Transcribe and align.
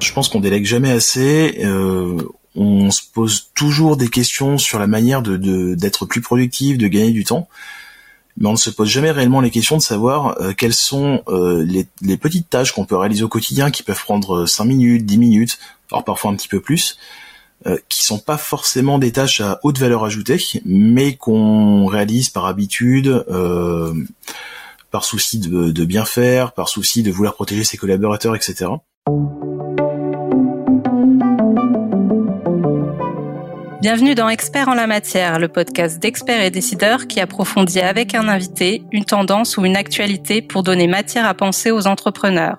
Je 0.00 0.12
pense 0.12 0.28
qu'on 0.28 0.40
délègue 0.40 0.64
jamais 0.64 0.90
assez. 0.90 1.60
Euh, 1.64 2.16
on 2.56 2.90
se 2.90 3.02
pose 3.12 3.50
toujours 3.54 3.96
des 3.96 4.08
questions 4.08 4.58
sur 4.58 4.78
la 4.78 4.86
manière 4.86 5.22
d'être 5.22 6.06
plus 6.06 6.20
productif, 6.20 6.78
de 6.78 6.88
gagner 6.88 7.12
du 7.12 7.24
temps, 7.24 7.48
mais 8.36 8.48
on 8.48 8.52
ne 8.52 8.56
se 8.56 8.70
pose 8.70 8.88
jamais 8.88 9.10
réellement 9.10 9.40
les 9.40 9.50
questions 9.50 9.76
de 9.76 9.82
savoir 9.82 10.40
euh, 10.40 10.52
quelles 10.52 10.74
sont 10.74 11.22
euh, 11.28 11.64
les, 11.64 12.16
petites 12.16 12.50
tâches 12.50 12.72
qu'on 12.72 12.86
peut 12.86 12.96
réaliser 12.96 13.22
au 13.22 13.28
quotidien, 13.28 13.70
qui 13.70 13.82
peuvent 13.82 14.02
prendre 14.02 14.46
5 14.46 14.64
minutes, 14.64 15.06
10 15.06 15.18
minutes, 15.18 15.58
alors 15.92 16.04
parfois 16.04 16.30
un 16.30 16.34
petit 16.34 16.48
peu 16.48 16.60
plus, 16.60 16.98
euh, 17.66 17.76
qui 17.88 18.02
sont 18.02 18.18
pas 18.18 18.38
forcément 18.38 18.98
des 18.98 19.12
tâches 19.12 19.40
à 19.40 19.60
haute 19.62 19.78
valeur 19.78 20.04
ajoutée, 20.04 20.38
mais 20.64 21.14
qu'on 21.14 21.86
réalise 21.86 22.30
par 22.30 22.46
habitude, 22.46 23.24
par 24.90 25.04
souci 25.04 25.38
de, 25.38 25.70
de, 25.70 25.84
bien 25.84 26.04
faire, 26.04 26.52
par 26.52 26.68
souci 26.68 27.02
de 27.02 27.10
vouloir 27.10 27.34
protéger 27.34 27.64
ses 27.64 27.76
collaborateurs, 27.76 28.34
etc. 28.34 28.70
Bienvenue 33.80 34.14
dans 34.14 34.28
Experts 34.28 34.68
en 34.68 34.74
la 34.74 34.86
matière, 34.86 35.38
le 35.38 35.48
podcast 35.48 35.98
d'experts 36.00 36.42
et 36.42 36.50
décideurs 36.50 37.06
qui 37.06 37.18
approfondit 37.18 37.80
avec 37.80 38.14
un 38.14 38.28
invité 38.28 38.82
une 38.92 39.06
tendance 39.06 39.56
ou 39.56 39.64
une 39.64 39.76
actualité 39.76 40.42
pour 40.42 40.62
donner 40.62 40.86
matière 40.86 41.24
à 41.24 41.32
penser 41.32 41.70
aux 41.70 41.86
entrepreneurs. 41.86 42.58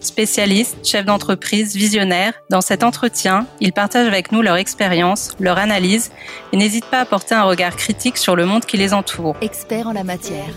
Spécialistes, 0.00 0.76
chefs 0.86 1.04
d'entreprise, 1.04 1.74
visionnaires, 1.74 2.34
dans 2.50 2.60
cet 2.60 2.82
entretien, 2.82 3.46
ils 3.60 3.72
partagent 3.72 4.08
avec 4.08 4.32
nous 4.32 4.42
leur 4.42 4.56
expérience, 4.56 5.34
leur 5.38 5.58
analyse 5.58 6.12
et 6.52 6.56
n'hésitent 6.56 6.86
pas 6.86 7.00
à 7.00 7.04
porter 7.04 7.34
un 7.34 7.44
regard 7.44 7.76
critique 7.76 8.16
sur 8.16 8.36
le 8.36 8.46
monde 8.46 8.64
qui 8.64 8.76
les 8.76 8.94
entoure. 8.94 9.36
Experts 9.40 9.88
en 9.88 9.92
la 9.92 10.04
matière. 10.04 10.54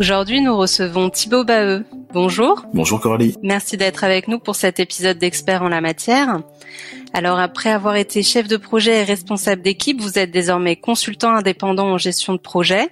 Aujourd'hui, 0.00 0.40
nous 0.40 0.56
recevons 0.56 1.08
Thibaut 1.08 1.44
Baheux. 1.44 1.84
Bonjour. 2.12 2.66
Bonjour 2.74 3.00
Coralie. 3.00 3.36
Merci 3.44 3.76
d'être 3.76 4.02
avec 4.02 4.26
nous 4.26 4.40
pour 4.40 4.56
cet 4.56 4.80
épisode 4.80 5.18
d'Experts 5.18 5.62
en 5.62 5.68
la 5.68 5.80
matière. 5.80 6.40
Alors 7.12 7.38
après 7.38 7.70
avoir 7.70 7.94
été 7.94 8.24
chef 8.24 8.48
de 8.48 8.56
projet 8.56 9.00
et 9.00 9.04
responsable 9.04 9.62
d'équipe, 9.62 10.00
vous 10.00 10.18
êtes 10.18 10.32
désormais 10.32 10.74
consultant 10.74 11.34
indépendant 11.36 11.92
en 11.92 11.98
gestion 11.98 12.32
de 12.32 12.38
projet. 12.38 12.88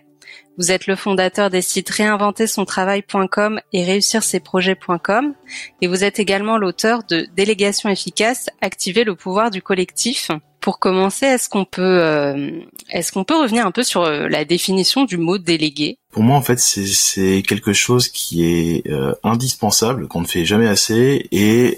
Vous 0.59 0.71
êtes 0.71 0.87
le 0.87 0.95
fondateur 0.95 1.51
des 1.51 1.63
sites 1.63 1.91
réinventer-son-travail.com 1.91 3.61
et 3.73 3.85
réussir-ses-projets.com 3.85 5.35
et 5.81 5.87
vous 5.89 6.05
êtes 6.05 6.21
également 6.21 6.57
l'auteur 6.57 7.03
de 7.03 7.27
Délégation 7.35 7.89
efficace, 7.89 8.49
activer 8.61 9.03
le 9.03 9.17
pouvoir 9.17 9.51
du 9.51 9.61
collectif. 9.61 10.31
Pour 10.63 10.79
commencer, 10.79 11.27
est-ce 11.27 11.49
qu'on 11.49 11.67
peut 11.67 11.83
euh, 11.83 12.51
est-ce 12.89 13.13
qu'on 13.13 13.25
peut 13.25 13.37
revenir 13.37 13.67
un 13.67 13.71
peu 13.71 13.83
sur 13.83 14.03
euh, 14.03 14.29
la 14.29 14.47
définition 14.47 15.05
du 15.05 15.19
mot 15.19 15.37
délégué? 15.37 15.99
Pour 16.11 16.23
moi, 16.23 16.37
en 16.37 16.43
fait, 16.43 16.59
c'est 16.59 17.43
quelque 17.47 17.73
chose 17.73 18.09
qui 18.09 18.45
est 18.45 18.87
euh, 18.89 19.13
indispensable, 19.23 20.09
qu'on 20.09 20.23
ne 20.23 20.27
fait 20.27 20.45
jamais 20.45 20.69
assez. 20.69 21.29
Et 21.33 21.77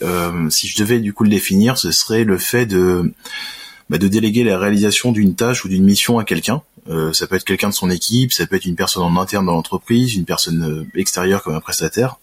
si 0.50 0.68
je 0.68 0.78
devais 0.78 1.00
du 1.00 1.12
coup 1.12 1.24
le 1.24 1.30
définir, 1.30 1.78
ce 1.78 1.90
serait 1.90 2.24
le 2.24 2.38
fait 2.38 2.66
de 2.66 3.12
bah, 3.90 3.98
de 3.98 4.08
déléguer 4.08 4.44
la 4.44 4.58
réalisation 4.58 5.12
d'une 5.12 5.34
tâche 5.34 5.64
ou 5.64 5.68
d'une 5.68 5.84
mission 5.84 6.18
à 6.18 6.24
quelqu'un. 6.24 6.62
Euh, 6.88 7.12
ça 7.12 7.26
peut 7.26 7.36
être 7.36 7.44
quelqu'un 7.44 7.68
de 7.68 7.74
son 7.74 7.90
équipe, 7.90 8.32
ça 8.32 8.46
peut 8.46 8.56
être 8.56 8.66
une 8.66 8.76
personne 8.76 9.02
en 9.02 9.20
interne 9.20 9.46
dans 9.46 9.52
l'entreprise, 9.52 10.14
une 10.14 10.24
personne 10.24 10.62
euh, 10.62 10.98
extérieure 10.98 11.42
comme 11.42 11.54
un 11.54 11.60
prestataire. 11.60 12.18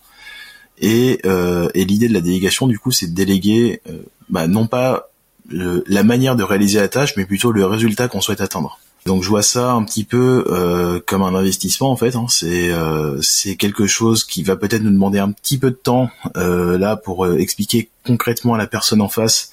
Et, 0.79 1.19
euh, 1.25 1.69
et 1.75 1.85
l'idée 1.85 2.07
de 2.07 2.13
la 2.13 2.21
délégation, 2.21 2.67
du 2.67 2.79
coup, 2.79 2.91
c'est 2.91 3.07
de 3.07 3.13
déléguer, 3.13 3.81
bah, 4.29 4.47
non 4.47 4.65
pas 4.65 5.10
la 5.52 6.03
manière 6.03 6.35
de 6.35 6.44
réaliser 6.44 6.80
la 6.80 6.88
tâche, 6.88 7.16
mais 7.17 7.25
plutôt 7.25 7.52
le 7.52 7.66
résultat 7.66 8.07
qu'on 8.07 8.21
souhaite 8.21 8.41
atteindre. 8.41 8.80
Donc 9.05 9.23
je 9.23 9.30
vois 9.30 9.41
ça 9.41 9.71
un 9.71 9.83
petit 9.83 10.03
peu 10.03 10.45
euh, 10.49 10.99
comme 11.05 11.23
un 11.23 11.33
investissement 11.33 11.91
en 11.91 11.95
fait. 11.95 12.16
Hein. 12.16 12.25
C'est 12.30 12.71
euh, 12.71 13.19
c'est 13.21 13.55
quelque 13.55 13.88
chose 13.88 14.23
qui 14.23 14.44
va 14.44 14.55
peut-être 14.55 14.83
nous 14.83 14.91
demander 14.91 15.17
un 15.17 15.31
petit 15.31 15.57
peu 15.57 15.72
de 15.72 15.75
temps 15.75 16.09
euh, 16.38 16.77
là 16.77 16.95
pour 16.97 17.27
expliquer 17.27 17.89
concrètement 18.06 18.53
à 18.53 18.57
la 18.57 18.67
personne 18.67 19.01
en 19.01 19.09
face 19.09 19.51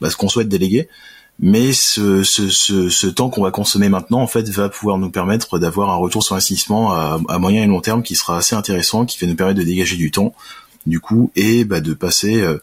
bah, 0.00 0.08
ce 0.08 0.16
qu'on 0.16 0.28
souhaite 0.28 0.48
déléguer 0.48 0.88
mais 1.40 1.72
ce, 1.72 2.24
ce, 2.24 2.48
ce, 2.48 2.88
ce 2.88 3.06
temps 3.06 3.30
qu'on 3.30 3.42
va 3.42 3.50
consommer 3.50 3.88
maintenant 3.88 4.20
en 4.20 4.26
fait 4.26 4.48
va 4.48 4.68
pouvoir 4.68 4.98
nous 4.98 5.10
permettre 5.10 5.58
d'avoir 5.58 5.90
un 5.90 5.96
retour 5.96 6.22
sur 6.22 6.34
investissement 6.34 6.92
à, 6.92 7.20
à, 7.28 7.38
moyen 7.38 7.62
et 7.62 7.66
long 7.66 7.80
terme 7.80 8.02
qui 8.02 8.16
sera 8.16 8.38
assez 8.38 8.56
intéressant, 8.56 9.06
qui 9.06 9.18
va 9.20 9.26
nous 9.28 9.36
permettre 9.36 9.58
de 9.58 9.64
dégager 9.64 9.96
du 9.96 10.10
temps 10.10 10.34
du 10.86 11.00
coup 11.00 11.30
et 11.36 11.64
bah, 11.64 11.80
de 11.80 11.94
passer 11.94 12.40
euh, 12.40 12.58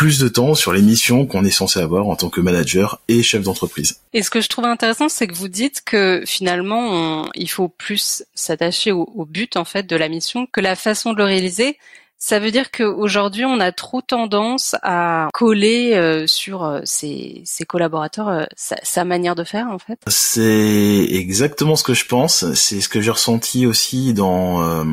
plus 0.00 0.18
de 0.18 0.28
temps 0.28 0.54
sur 0.54 0.72
les 0.72 0.80
missions 0.80 1.26
qu'on 1.26 1.44
est 1.44 1.50
censé 1.50 1.78
avoir 1.78 2.08
en 2.08 2.16
tant 2.16 2.30
que 2.30 2.40
manager 2.40 3.02
et 3.08 3.22
chef 3.22 3.42
d'entreprise. 3.42 4.00
Et 4.14 4.22
ce 4.22 4.30
que 4.30 4.40
je 4.40 4.48
trouve 4.48 4.64
intéressant, 4.64 5.10
c'est 5.10 5.26
que 5.26 5.34
vous 5.34 5.48
dites 5.48 5.82
que 5.84 6.22
finalement, 6.24 7.30
il 7.34 7.50
faut 7.50 7.68
plus 7.68 8.24
s'attacher 8.34 8.92
au, 8.92 9.02
au, 9.14 9.26
but 9.26 9.58
en 9.58 9.66
fait 9.66 9.86
de 9.86 9.96
la 9.96 10.08
mission 10.08 10.46
que 10.46 10.62
la 10.62 10.74
façon 10.74 11.12
de 11.12 11.18
le 11.18 11.24
réaliser. 11.24 11.76
Ça 12.22 12.38
veut 12.38 12.50
dire 12.50 12.70
qu'aujourd'hui, 12.70 13.46
on 13.46 13.60
a 13.60 13.72
trop 13.72 14.02
tendance 14.02 14.76
à 14.82 15.30
coller 15.32 15.94
euh, 15.94 16.26
sur 16.26 16.64
euh, 16.64 16.80
ses, 16.84 17.40
ses, 17.46 17.64
collaborateurs 17.64 18.28
euh, 18.28 18.44
sa, 18.58 18.76
sa, 18.82 19.06
manière 19.06 19.34
de 19.34 19.42
faire, 19.42 19.68
en 19.68 19.78
fait. 19.78 19.98
C'est 20.06 21.06
exactement 21.10 21.76
ce 21.76 21.82
que 21.82 21.94
je 21.94 22.04
pense. 22.04 22.52
C'est 22.52 22.82
ce 22.82 22.90
que 22.90 23.00
j'ai 23.00 23.10
ressenti 23.10 23.64
aussi 23.64 24.12
dans, 24.12 24.84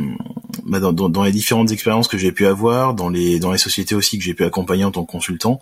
bah 0.63 0.79
dans, 0.79 0.93
dans, 0.93 1.09
dans, 1.09 1.23
les 1.23 1.33
différentes 1.33 1.69
expériences 1.69 2.07
que 2.07 2.17
j'ai 2.17 2.31
pu 2.31 2.47
avoir, 2.47 2.93
dans 2.93 3.09
les 3.09 3.39
dans 3.39 3.51
les 3.51 3.57
sociétés 3.57 3.93
aussi 3.93 4.17
que 4.17 4.23
j'ai 4.23 4.33
pu 4.33 4.45
accompagner 4.45 4.85
en 4.85 4.91
tant 4.91 5.03
que 5.03 5.11
consultant. 5.11 5.59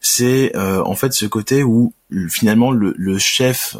C'est 0.00 0.56
en 0.56 0.94
fait 0.94 1.12
ce 1.12 1.26
côté 1.26 1.64
où 1.64 1.92
finalement 2.28 2.70
le, 2.70 3.18
chef 3.18 3.76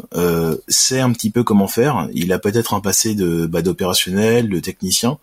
sait 0.67 0.99
un 0.99 1.11
petit 1.13 1.29
peu 1.29 1.43
comment 1.43 1.67
faire. 1.67 2.09
Il 2.13 2.33
a 2.33 2.39
peut-être 2.39 2.73
un 2.73 2.81
passé 2.81 3.15
de 3.15 3.45
bah, 3.45 3.61
d'opérationnel, 3.61 4.49
de 4.49 4.59
technicien 4.59 5.17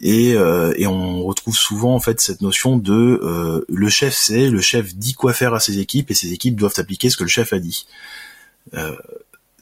et, 0.00 0.34
euh, 0.34 0.74
on 0.86 1.22
retrouve 1.24 1.56
souvent 1.56 1.94
en 1.94 2.00
fait 2.00 2.20
cette 2.20 2.40
notion 2.40 2.76
de 2.76 3.20
euh, 3.22 3.64
le 3.68 3.88
chef 3.88 4.14
sait, 4.14 4.50
le 4.50 4.60
chef 4.60 4.94
dit 4.94 5.14
quoi 5.14 5.32
faire 5.32 5.54
à 5.54 5.60
ses 5.60 5.78
équipes 5.78 6.10
et 6.10 6.14
ses 6.14 6.32
équipes 6.32 6.56
doivent 6.56 6.74
appliquer 6.78 7.10
ce 7.10 7.16
que 7.16 7.24
le 7.24 7.28
chef 7.28 7.52
a 7.52 7.58
dit. 7.58 7.86
Euh, 8.74 8.94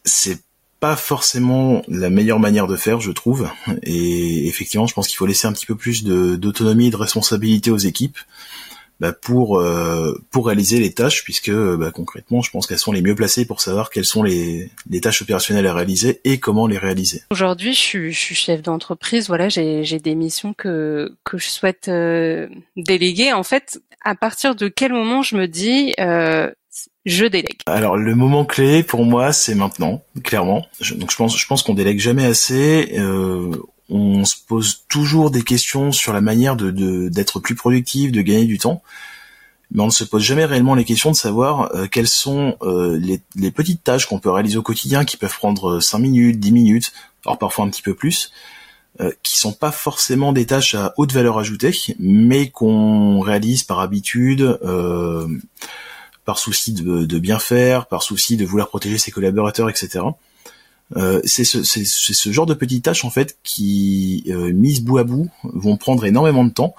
c'est 0.05 0.41
pas 0.81 0.97
forcément 0.97 1.83
la 1.87 2.11
meilleure 2.11 2.41
manière 2.41 2.67
de 2.67 2.77
faire, 2.77 3.00
je 3.00 3.12
trouve. 3.12 3.49
Et 3.84 4.49
effectivement, 4.49 4.87
je 4.89 4.94
pense 4.94 5.06
qu'il 5.06 5.17
faut 5.17 5.27
laisser 5.27 5.47
un 5.47 5.53
petit 5.53 5.67
peu 5.67 5.77
plus 5.77 6.03
d'autonomie 6.03 6.89
et 6.89 6.91
de 6.91 6.97
responsabilité 6.97 7.71
aux 7.71 7.79
équipes 7.79 8.19
bah, 9.02 9.12
pour 9.12 9.58
euh, 9.58 10.16
pour 10.30 10.46
réaliser 10.46 10.78
les 10.78 10.92
tâches 10.92 11.24
puisque 11.24 11.50
bah, 11.50 11.90
concrètement 11.90 12.40
je 12.40 12.52
pense 12.52 12.68
qu'elles 12.68 12.78
sont 12.78 12.92
les 12.92 13.02
mieux 13.02 13.16
placées 13.16 13.44
pour 13.44 13.60
savoir 13.60 13.90
quelles 13.90 14.04
sont 14.04 14.22
les, 14.22 14.70
les 14.88 15.00
tâches 15.00 15.22
opérationnelles 15.22 15.66
à 15.66 15.74
réaliser 15.74 16.20
et 16.22 16.38
comment 16.38 16.68
les 16.68 16.78
réaliser. 16.78 17.22
Aujourd'hui 17.32 17.72
je 17.72 17.80
suis, 17.80 18.12
je 18.12 18.18
suis 18.18 18.36
chef 18.36 18.62
d'entreprise, 18.62 19.26
voilà 19.26 19.48
j'ai 19.48 19.98
des 19.98 20.14
missions 20.14 20.54
que 20.54 21.16
que 21.24 21.36
je 21.36 21.48
souhaite 21.48 21.88
euh, 21.88 22.46
déléguer. 22.76 23.32
En 23.32 23.42
fait, 23.42 23.80
à 24.04 24.14
partir 24.14 24.54
de 24.54 24.68
quel 24.68 24.92
moment 24.92 25.22
je 25.22 25.34
me 25.34 25.48
dis 25.48 25.94
euh, 25.98 26.48
je 27.04 27.26
délègue? 27.26 27.58
Alors 27.66 27.96
le 27.96 28.14
moment 28.14 28.44
clé 28.44 28.84
pour 28.84 29.04
moi 29.04 29.32
c'est 29.32 29.56
maintenant, 29.56 30.04
clairement. 30.22 30.64
donc 30.94 31.10
je 31.10 31.16
pense 31.16 31.36
je 31.36 31.46
pense 31.48 31.64
qu'on 31.64 31.74
délègue 31.74 31.98
jamais 31.98 32.24
assez. 32.24 32.92
Euh, 32.96 33.50
on 33.92 34.25
se 34.25 34.36
pose 34.48 34.84
toujours 34.88 35.30
des 35.30 35.42
questions 35.42 35.92
sur 35.92 36.12
la 36.12 36.20
manière 36.20 36.56
d'être 36.56 37.41
plus 37.41 37.54
productif, 37.54 38.10
de 38.10 38.22
gagner 38.22 38.47
du 38.47 38.58
temps, 38.58 38.82
mais 39.70 39.82
on 39.82 39.86
ne 39.86 39.91
se 39.91 40.04
pose 40.04 40.22
jamais 40.22 40.44
réellement 40.44 40.75
les 40.75 40.84
questions 40.84 41.10
de 41.10 41.16
savoir 41.16 41.75
euh, 41.75 41.86
quelles 41.86 42.08
sont 42.08 42.56
euh, 42.62 42.98
les, 42.98 43.50
petites 43.50 43.84
tâches 43.84 44.06
qu'on 44.06 44.19
peut 44.19 44.31
réaliser 44.31 44.56
au 44.56 44.62
quotidien, 44.62 45.04
qui 45.04 45.16
peuvent 45.16 45.36
prendre 45.36 45.81
5 45.81 45.98
minutes, 45.98 46.41
10 46.41 46.52
minutes, 46.52 46.92
alors 47.25 47.38
parfois 47.38 47.66
un 47.66 47.69
petit 47.69 47.82
peu 47.82 47.94
plus, 47.94 48.32
euh, 49.00 49.12
qui 49.22 49.38
sont 49.38 49.52
pas 49.52 49.72
forcément 49.72 50.32
des 50.32 50.47
tâches 50.47 50.75
à 50.75 50.94
haute 50.97 51.12
valeur 51.12 51.38
ajoutée, 51.38 51.72
mais 51.98 52.48
qu'on 52.48 53.20
réalise 53.20 53.62
par 53.62 53.81
habitude, 53.81 54.58
par 56.25 56.38
souci 56.38 56.72
de, 56.72 57.19
bien 57.19 57.38
faire, 57.38 57.86
par 57.86 58.02
souci 58.02 58.36
de 58.36 58.47
vouloir 58.47 58.69
protéger 58.69 58.97
ses 58.97 59.10
collaborateurs, 59.10 59.69
etc. 59.69 60.04
Euh, 60.97 61.20
c'est 61.25 61.44
ce, 61.44 61.62
ce, 61.62 62.32
genre 62.32 62.46
de 62.46 62.55
petites 62.55 62.84
tâches 62.84 63.05
en 63.05 63.11
fait 63.11 63.37
qui, 63.43 64.25
euh, 64.28 64.52
mises 64.52 64.82
bout 64.82 64.99
à 64.99 65.05
bout, 65.05 65.28
vont 65.44 65.76
prendre 65.76 66.05
énormément 66.05 66.44
de 66.44 66.50
temps, 66.50 66.75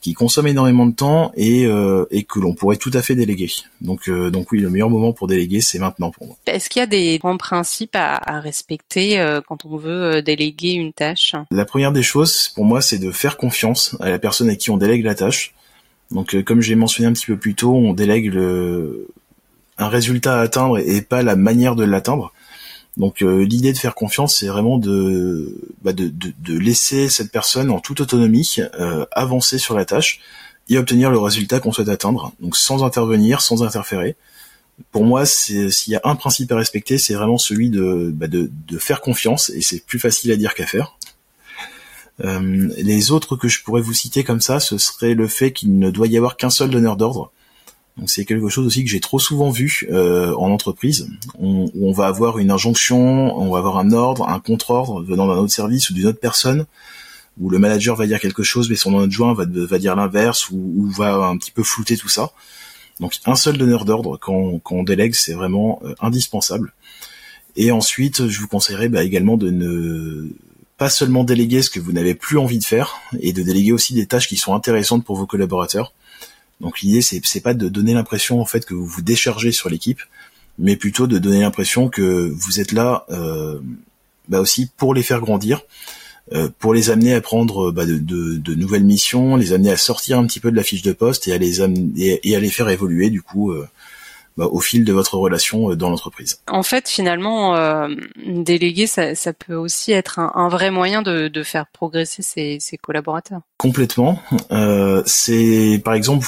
qui 0.00 0.14
consomment 0.14 0.46
énormément 0.46 0.86
de 0.86 0.94
temps 0.94 1.32
et, 1.36 1.66
euh, 1.66 2.06
et 2.10 2.22
que 2.22 2.38
l'on 2.38 2.54
pourrait 2.54 2.76
tout 2.76 2.90
à 2.94 3.02
fait 3.02 3.14
déléguer. 3.14 3.50
Donc, 3.80 4.08
euh, 4.08 4.30
donc 4.30 4.52
oui, 4.52 4.60
le 4.60 4.70
meilleur 4.70 4.88
moment 4.88 5.12
pour 5.12 5.26
déléguer, 5.26 5.60
c'est 5.60 5.78
maintenant 5.78 6.10
pour 6.10 6.26
moi. 6.26 6.36
Est-ce 6.46 6.70
qu'il 6.70 6.80
y 6.80 6.82
a 6.82 6.86
des 6.86 7.18
grands 7.18 7.36
principes 7.36 7.96
à, 7.96 8.16
à 8.16 8.40
respecter 8.40 9.22
quand 9.46 9.64
on 9.64 9.76
veut 9.76 10.22
déléguer 10.22 10.72
une 10.72 10.92
tâche? 10.92 11.34
La 11.50 11.64
première 11.64 11.92
des 11.92 12.02
choses, 12.02 12.48
pour 12.54 12.64
moi, 12.64 12.80
c'est 12.80 12.98
de 12.98 13.10
faire 13.10 13.36
confiance 13.36 13.96
à 14.00 14.08
la 14.08 14.18
personne 14.18 14.48
à 14.48 14.56
qui 14.56 14.70
on 14.70 14.76
délègue 14.76 15.04
la 15.04 15.14
tâche. 15.14 15.54
Donc, 16.10 16.42
comme 16.44 16.62
j'ai 16.62 16.74
mentionné 16.74 17.08
un 17.08 17.12
petit 17.12 17.26
peu 17.26 17.36
plus 17.36 17.54
tôt, 17.54 17.74
on 17.74 17.92
délègue 17.92 18.32
le, 18.32 19.08
un 19.78 19.88
résultat 19.88 20.38
à 20.38 20.42
atteindre 20.42 20.78
et 20.78 21.00
pas 21.02 21.22
la 21.22 21.36
manière 21.36 21.76
de 21.76 21.84
l'atteindre. 21.84 22.32
Donc 22.98 23.22
euh, 23.22 23.44
l'idée 23.44 23.72
de 23.72 23.78
faire 23.78 23.94
confiance, 23.94 24.36
c'est 24.36 24.48
vraiment 24.48 24.76
de, 24.76 25.56
bah 25.82 25.92
laisser 26.48 27.08
cette 27.08 27.30
personne 27.30 27.70
en 27.70 27.78
toute 27.78 28.00
autonomie 28.00 28.56
euh, 28.78 29.06
avancer 29.12 29.58
sur 29.58 29.76
la 29.76 29.84
tâche 29.84 30.20
et 30.68 30.76
obtenir 30.76 31.10
le 31.10 31.18
résultat 31.18 31.60
qu'on 31.60 31.72
souhaite 31.72 31.88
atteindre. 31.88 32.32
Donc 32.40 32.56
sans 32.56 32.84
intervenir, 32.84 33.40
sans 33.40 33.62
interférer. 33.62 34.16
pour 34.90 35.04
moi, 35.04 35.26
s'il 35.26 35.70
y 35.86 35.94
a 35.94 36.00
un 36.04 36.16
principe 36.16 36.50
à 36.50 36.56
respecter, 36.56 36.98
c'est 36.98 37.14
vraiment 37.14 37.38
celui 37.38 37.70
de, 37.70 38.10
bah 38.12 38.26
faire 38.78 39.00
confiance, 39.00 39.50
et 39.50 39.62
c'est 39.62 39.84
plus 39.86 40.00
facile 40.00 40.32
à 40.32 40.36
dire 40.36 40.54
qu'à 40.54 40.66
faire. 40.66 40.98
Euh, 42.24 42.68
les 42.76 43.12
autres 43.12 43.36
que 43.36 43.46
je 43.46 43.62
pourrais 43.62 43.80
vous 43.80 43.94
citer 43.94 44.24
comme 44.24 44.40
ça, 44.40 44.58
ce 44.58 44.76
serait 44.76 45.14
le 45.14 45.28
fait 45.28 45.52
qu'il 45.52 45.78
ne 45.78 45.90
doit 45.90 46.08
y 46.08 46.16
avoir 46.16 46.36
qu'un 46.36 46.50
seul 46.50 46.70
donneur 46.70 46.96
d'ordre. 46.96 47.30
Donc 47.98 48.10
c'est 48.10 48.24
quelque 48.24 48.48
chose 48.48 48.66
aussi 48.66 48.84
que 48.84 48.90
j'ai 48.90 49.00
trop 49.00 49.18
souvent 49.18 49.50
vu 49.50 49.86
euh, 49.90 50.32
en 50.36 50.50
entreprise, 50.50 51.10
on, 51.38 51.68
où 51.74 51.88
on 51.88 51.92
va 51.92 52.06
avoir 52.06 52.38
une 52.38 52.50
injonction, 52.50 53.36
on 53.36 53.50
va 53.50 53.58
avoir 53.58 53.78
un 53.78 53.92
ordre, 53.92 54.28
un 54.28 54.38
contre-ordre 54.38 55.02
venant 55.02 55.26
d'un 55.26 55.34
autre 55.34 55.52
service 55.52 55.90
ou 55.90 55.94
d'une 55.94 56.06
autre 56.06 56.20
personne, 56.20 56.66
où 57.40 57.50
le 57.50 57.58
manager 57.58 57.96
va 57.96 58.06
dire 58.06 58.20
quelque 58.20 58.44
chose 58.44 58.70
mais 58.70 58.76
son 58.76 58.98
adjoint 58.98 59.34
va, 59.34 59.46
dire 59.46 59.96
l'inverse 59.96 60.48
ou, 60.50 60.88
va 60.96 61.14
un 61.14 61.36
petit 61.36 61.50
peu 61.50 61.64
flouter 61.64 61.96
tout 61.96 62.08
ça. 62.08 62.30
Donc 63.00 63.14
un 63.26 63.34
seul 63.34 63.58
donneur 63.58 63.84
d'ordre 63.84 64.16
quand, 64.16 64.60
quand, 64.60 64.76
on 64.76 64.82
délègue, 64.84 65.14
c'est 65.14 65.34
vraiment 65.34 65.80
euh, 65.84 65.94
indispensable. 66.00 66.72
Et 67.56 67.72
ensuite, 67.72 68.28
je 68.28 68.40
vous 68.40 68.48
conseillerais 68.48 68.88
bah, 68.88 69.02
également 69.02 69.36
de 69.36 69.50
ne 69.50 70.28
pas 70.76 70.88
seulement 70.88 71.24
déléguer 71.24 71.62
ce 71.62 71.70
que 71.70 71.80
vous 71.80 71.90
n'avez 71.92 72.14
plus 72.14 72.38
envie 72.38 72.60
de 72.60 72.64
faire, 72.64 73.00
et 73.18 73.32
de 73.32 73.42
déléguer 73.42 73.72
aussi 73.72 73.94
des 73.94 74.06
tâches 74.06 74.28
qui 74.28 74.36
sont 74.36 74.54
intéressantes 74.54 75.04
pour 75.04 75.16
vos 75.16 75.26
collaborateurs. 75.26 75.92
Donc 76.60 76.80
l'idée 76.80 77.02
c'est 77.02 77.20
c'est 77.24 77.40
pas 77.40 77.54
de 77.54 77.68
donner 77.68 77.94
l'impression 77.94 78.40
en 78.40 78.44
fait 78.44 78.64
que 78.64 78.74
vous 78.74 78.86
vous 78.86 79.02
déchargez 79.02 79.52
sur 79.52 79.68
l'équipe, 79.68 80.00
mais 80.58 80.76
plutôt 80.76 81.06
de 81.06 81.18
donner 81.18 81.40
l'impression 81.40 81.88
que 81.88 82.32
vous 82.34 82.60
êtes 82.60 82.72
là 82.72 83.04
euh, 83.10 83.58
bah 84.28 84.40
aussi 84.40 84.70
pour 84.76 84.94
les 84.94 85.02
faire 85.02 85.20
grandir, 85.20 85.62
euh, 86.32 86.48
pour 86.58 86.74
les 86.74 86.90
amener 86.90 87.14
à 87.14 87.20
prendre 87.20 87.70
bah, 87.70 87.86
de, 87.86 88.54
nouvelles 88.54 88.84
missions, 88.84 89.36
les 89.36 89.52
amener 89.52 89.70
à 89.70 89.76
sortir 89.76 90.18
un 90.18 90.26
petit 90.26 90.40
peu 90.40 90.50
de 90.50 90.56
la 90.56 90.62
fiche 90.62 90.82
de 90.82 90.92
poste 90.92 91.28
et 91.28 91.32
à 91.32 91.38
les 91.38 91.60
amener, 91.60 92.20
et, 92.22 92.36
à 92.36 92.40
les 92.40 92.50
faire 92.50 92.68
évoluer 92.68 93.08
du 93.10 93.22
coup 93.22 93.52
euh, 93.52 93.66
bah, 94.38 94.46
au 94.52 94.60
fil 94.60 94.84
de 94.84 94.92
votre 94.92 95.16
relation 95.18 95.72
euh, 95.72 95.74
dans 95.74 95.90
l'entreprise. 95.90 96.38
En 96.46 96.62
fait, 96.62 96.88
finalement, 96.88 97.56
euh, 97.56 97.88
déléguer, 98.24 98.86
ça, 98.86 99.16
ça, 99.16 99.32
peut 99.32 99.56
aussi 99.56 99.90
être 99.90 100.20
un, 100.20 100.30
un 100.36 100.48
vrai 100.48 100.70
moyen 100.70 101.02
de, 101.02 101.26
de, 101.26 101.42
faire 101.42 101.66
progresser 101.66 102.22
ses, 102.22 102.58
ses 102.60 102.76
collaborateurs. 102.76 103.40
Complètement. 103.56 104.22
Euh, 104.52 105.02
c'est 105.06 105.82
par 105.84 105.94
exemple 105.94 106.24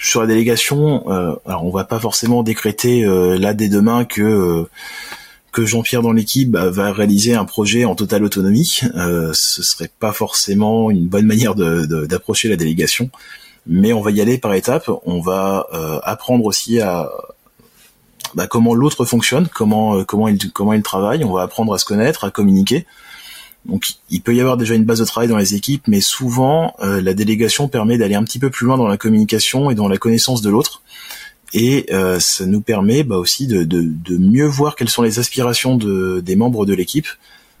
sur 0.00 0.22
la 0.22 0.26
délégation, 0.26 1.04
euh, 1.10 1.34
alors 1.44 1.66
on 1.66 1.70
va 1.70 1.84
pas 1.84 2.00
forcément 2.00 2.42
décréter 2.42 3.04
euh, 3.04 3.38
là 3.38 3.52
dès 3.52 3.68
demain 3.68 4.06
que 4.06 4.22
euh, 4.22 4.64
que 5.52 5.66
Jean-Pierre 5.66 6.00
dans 6.00 6.12
l'équipe 6.12 6.50
bah, 6.50 6.70
va 6.70 6.92
réaliser 6.92 7.34
un 7.34 7.44
projet 7.44 7.84
en 7.84 7.94
totale 7.94 8.24
autonomie. 8.24 8.80
Euh, 8.96 9.32
ce 9.34 9.62
serait 9.62 9.90
pas 10.00 10.14
forcément 10.14 10.90
une 10.90 11.08
bonne 11.08 11.26
manière 11.26 11.54
d'approcher 11.54 12.48
de, 12.48 12.54
la 12.54 12.56
délégation, 12.56 13.10
mais 13.66 13.92
on 13.92 14.00
va 14.00 14.12
y 14.12 14.22
aller 14.22 14.38
par 14.38 14.54
étapes. 14.54 14.90
On 15.04 15.20
va 15.20 15.66
apprendre 16.04 16.46
aussi 16.46 16.80
à, 16.80 17.10
bah, 18.34 18.46
comment 18.46 18.74
l'autre 18.74 19.04
fonctionne, 19.04 19.48
comment 19.52 19.96
euh, 19.96 20.04
comment 20.04 20.28
il 20.28 20.52
comment 20.52 20.72
il 20.72 20.82
travaille. 20.82 21.24
On 21.24 21.32
va 21.32 21.42
apprendre 21.42 21.72
à 21.74 21.78
se 21.78 21.84
connaître, 21.84 22.24
à 22.24 22.30
communiquer. 22.30 22.86
Donc 23.66 23.92
il 24.08 24.22
peut 24.22 24.34
y 24.34 24.40
avoir 24.40 24.56
déjà 24.56 24.74
une 24.74 24.84
base 24.84 25.00
de 25.00 25.04
travail 25.04 25.28
dans 25.28 25.36
les 25.36 25.54
équipes, 25.54 25.86
mais 25.86 26.00
souvent 26.00 26.74
euh, 26.80 27.00
la 27.00 27.14
délégation 27.14 27.68
permet 27.68 27.98
d'aller 27.98 28.14
un 28.14 28.24
petit 28.24 28.38
peu 28.38 28.50
plus 28.50 28.66
loin 28.66 28.78
dans 28.78 28.88
la 28.88 28.96
communication 28.96 29.70
et 29.70 29.74
dans 29.74 29.88
la 29.88 29.98
connaissance 29.98 30.42
de 30.42 30.50
l'autre. 30.50 30.82
Et 31.52 31.86
euh, 31.92 32.20
ça 32.20 32.46
nous 32.46 32.60
permet 32.60 33.02
bah, 33.02 33.16
aussi 33.16 33.46
de, 33.46 33.66
mieux 34.18 34.46
voir 34.46 34.76
quelles 34.76 34.88
sont 34.88 35.02
les 35.02 35.18
aspirations 35.18 35.76
de, 35.76 36.20
des 36.20 36.36
membres 36.36 36.64
de 36.64 36.74
l'équipe 36.74 37.08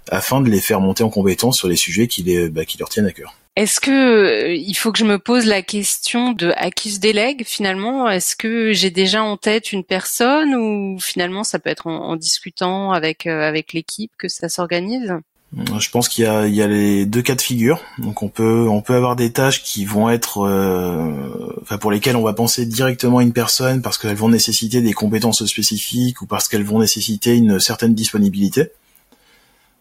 afin 0.08 0.40
de 0.40 0.48
les 0.48 0.60
faire 0.60 0.80
monter 0.80 1.02
en 1.02 1.10
compétence 1.10 1.58
sur 1.58 1.68
les 1.68 1.76
sujets 1.76 2.06
qui, 2.06 2.22
les, 2.22 2.48
bah, 2.48 2.64
qui 2.64 2.78
leur 2.78 2.88
tiennent 2.88 3.06
à 3.06 3.12
cœur. 3.12 3.34
Est-ce 3.56 3.80
que 3.80 3.90
euh, 3.90 4.54
il 4.54 4.74
faut 4.74 4.92
que 4.92 4.98
je 4.98 5.04
me 5.04 5.18
pose 5.18 5.44
la 5.44 5.62
question 5.62 6.32
de 6.32 6.52
à 6.56 6.70
qui 6.70 6.90
se 6.90 7.00
délègue 7.00 7.44
finalement? 7.44 8.08
Est-ce 8.08 8.36
que 8.36 8.72
j'ai 8.72 8.90
déjà 8.90 9.22
en 9.22 9.36
tête 9.36 9.72
une 9.72 9.84
personne 9.84 10.54
ou 10.54 10.98
finalement 11.00 11.42
ça 11.42 11.58
peut 11.58 11.70
être 11.70 11.88
en, 11.88 12.16
discutant 12.16 12.92
avec 12.92 13.26
euh, 13.26 13.42
avec 13.42 13.72
l'équipe 13.72 14.12
que 14.16 14.28
ça 14.28 14.48
s'organise? 14.48 15.14
Je 15.52 15.90
pense 15.90 16.08
qu'il 16.08 16.24
y 16.24 16.56
y 16.56 16.62
a 16.62 16.66
les 16.68 17.06
deux 17.06 17.22
cas 17.22 17.34
de 17.34 17.40
figure. 17.40 17.82
Donc 17.98 18.22
on 18.22 18.28
peut 18.28 18.68
on 18.68 18.82
peut 18.82 18.94
avoir 18.94 19.16
des 19.16 19.32
tâches 19.32 19.64
qui 19.64 19.84
vont 19.84 20.08
être, 20.08 20.46
euh, 20.46 21.58
enfin 21.60 21.76
pour 21.76 21.90
lesquelles 21.90 22.14
on 22.14 22.22
va 22.22 22.34
penser 22.34 22.66
directement 22.66 23.18
à 23.18 23.24
une 23.24 23.32
personne 23.32 23.82
parce 23.82 23.98
qu'elles 23.98 24.14
vont 24.14 24.28
nécessiter 24.28 24.80
des 24.80 24.92
compétences 24.92 25.44
spécifiques 25.44 26.22
ou 26.22 26.26
parce 26.26 26.46
qu'elles 26.46 26.62
vont 26.62 26.78
nécessiter 26.78 27.34
une 27.34 27.58
certaine 27.58 27.94
disponibilité. 27.94 28.70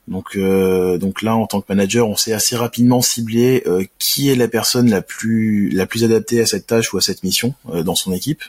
Donc, 0.09 0.35
euh, 0.35 0.97
donc 0.97 1.21
là, 1.21 1.35
en 1.35 1.45
tant 1.45 1.61
que 1.61 1.67
manager, 1.69 2.09
on 2.09 2.15
sait 2.15 2.33
assez 2.33 2.55
rapidement 2.55 3.01
cibler 3.01 3.63
euh, 3.67 3.85
qui 3.99 4.29
est 4.29 4.35
la 4.35 4.47
personne 4.47 4.89
la 4.89 5.03
plus 5.03 5.69
la 5.69 5.85
plus 5.85 6.03
adaptée 6.03 6.41
à 6.41 6.47
cette 6.47 6.65
tâche 6.65 6.91
ou 6.93 6.97
à 6.97 7.01
cette 7.01 7.21
mission 7.23 7.53
euh, 7.71 7.83
dans 7.83 7.95
son 7.95 8.11
équipe. 8.11 8.43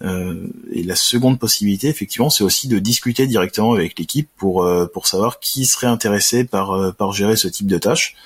et 0.00 0.82
la 0.82 0.96
seconde 0.96 1.38
possibilité, 1.38 1.88
effectivement, 1.88 2.30
c'est 2.30 2.42
aussi 2.42 2.66
de 2.66 2.78
discuter 2.78 3.26
directement 3.26 3.74
avec 3.74 3.98
l'équipe 3.98 4.28
pour 4.38 4.66
pour 4.94 5.06
savoir 5.06 5.38
qui 5.38 5.66
serait 5.66 5.86
intéressé 5.86 6.44
par 6.44 6.94
par 6.94 7.12
gérer 7.12 7.36
ce 7.36 7.48
type 7.48 7.66
de 7.66 7.78
tâche. 7.78 8.16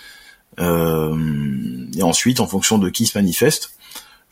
et 0.59 2.03
ensuite, 2.03 2.39
en 2.41 2.47
fonction 2.47 2.79
de 2.79 2.89
qui 2.89 3.07
se 3.07 3.19
manifeste, 3.19 3.73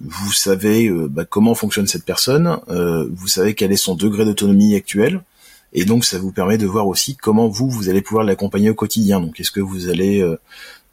vous 0.01 0.33
savez 0.33 0.89
bah, 1.11 1.25
comment 1.25 1.57
fonctionne 1.57 1.89
cette 1.89 2.05
personne, 2.05 2.61
vous 2.69 3.29
savez 3.29 3.55
quel 3.55 3.73
est 3.73 3.85
son 3.89 3.97
degré 3.97 4.25
d'autonomie 4.25 4.77
actuel, 4.77 5.21
et 5.75 5.85
donc 5.85 6.05
ça 6.05 6.19
vous 6.19 6.31
permet 6.31 6.57
de 6.57 6.67
voir 6.67 6.87
aussi 6.87 7.17
comment 7.17 7.49
vous 7.49 7.69
vous 7.69 7.89
allez 7.89 8.01
pouvoir 8.01 8.25
l'accompagner 8.25 8.71
au 8.71 8.75
quotidien. 8.75 9.21
Donc 9.21 9.39
est-ce 9.41 9.51
que 9.51 9.61
vous 9.61 9.89
allez 9.89 10.23
euh, 10.23 10.39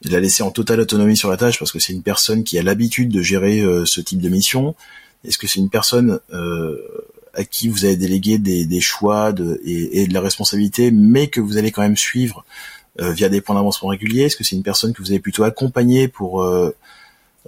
la 0.04 0.19
laisser 0.19 0.42
en 0.42 0.50
totale 0.50 0.80
autonomie 0.80 1.16
sur 1.16 1.30
la 1.30 1.38
tâche 1.38 1.60
parce 1.60 1.72
que 1.72 1.80
c'est 1.80 1.94
une 1.94 2.01
personne 2.01 2.44
qui 2.44 2.57
a 2.57 2.63
l'habitude 2.63 3.10
de 3.10 3.22
gérer 3.22 3.62
euh, 3.62 3.86
ce 3.86 4.01
type 4.01 4.19
de 4.19 4.30
mission? 4.30 4.75
Est-ce 5.24 5.38
que 5.38 5.45
c'est 5.45 5.60
une 5.60 5.69
personne 5.69 6.19
euh, 6.33 6.78
à 7.36 7.44
qui 7.44 7.69
vous 7.69 7.86
avez 7.86 7.95
délégué 7.95 8.39
des, 8.39 8.66
des 8.66 8.81
choix 8.81 9.31
de, 9.31 9.62
et, 9.63 10.01
et, 10.01 10.07
de 10.07 10.13
la 10.13 10.22
responsabilité, 10.22 10.89
mais 10.89 11.27
que 11.27 11.39
vous 11.39 11.57
allez 11.57 11.72
quand 11.72 11.84
même 11.84 11.98
suivre 11.98 12.44
via 13.00 13.30
des 13.30 13.39
points 13.39 13.56
d'avancement 13.56 13.88
réguliers? 13.88 14.24
Est-ce 14.24 14.36
que 14.36 14.44
c'est 14.44 14.56
une 14.56 14.63
personne 14.63 14.92
que 14.94 15.01
vous 15.01 15.12
allez 15.12 15.22
plutôt 15.22 15.44
accompagner 15.44 16.10
pour 16.10 16.44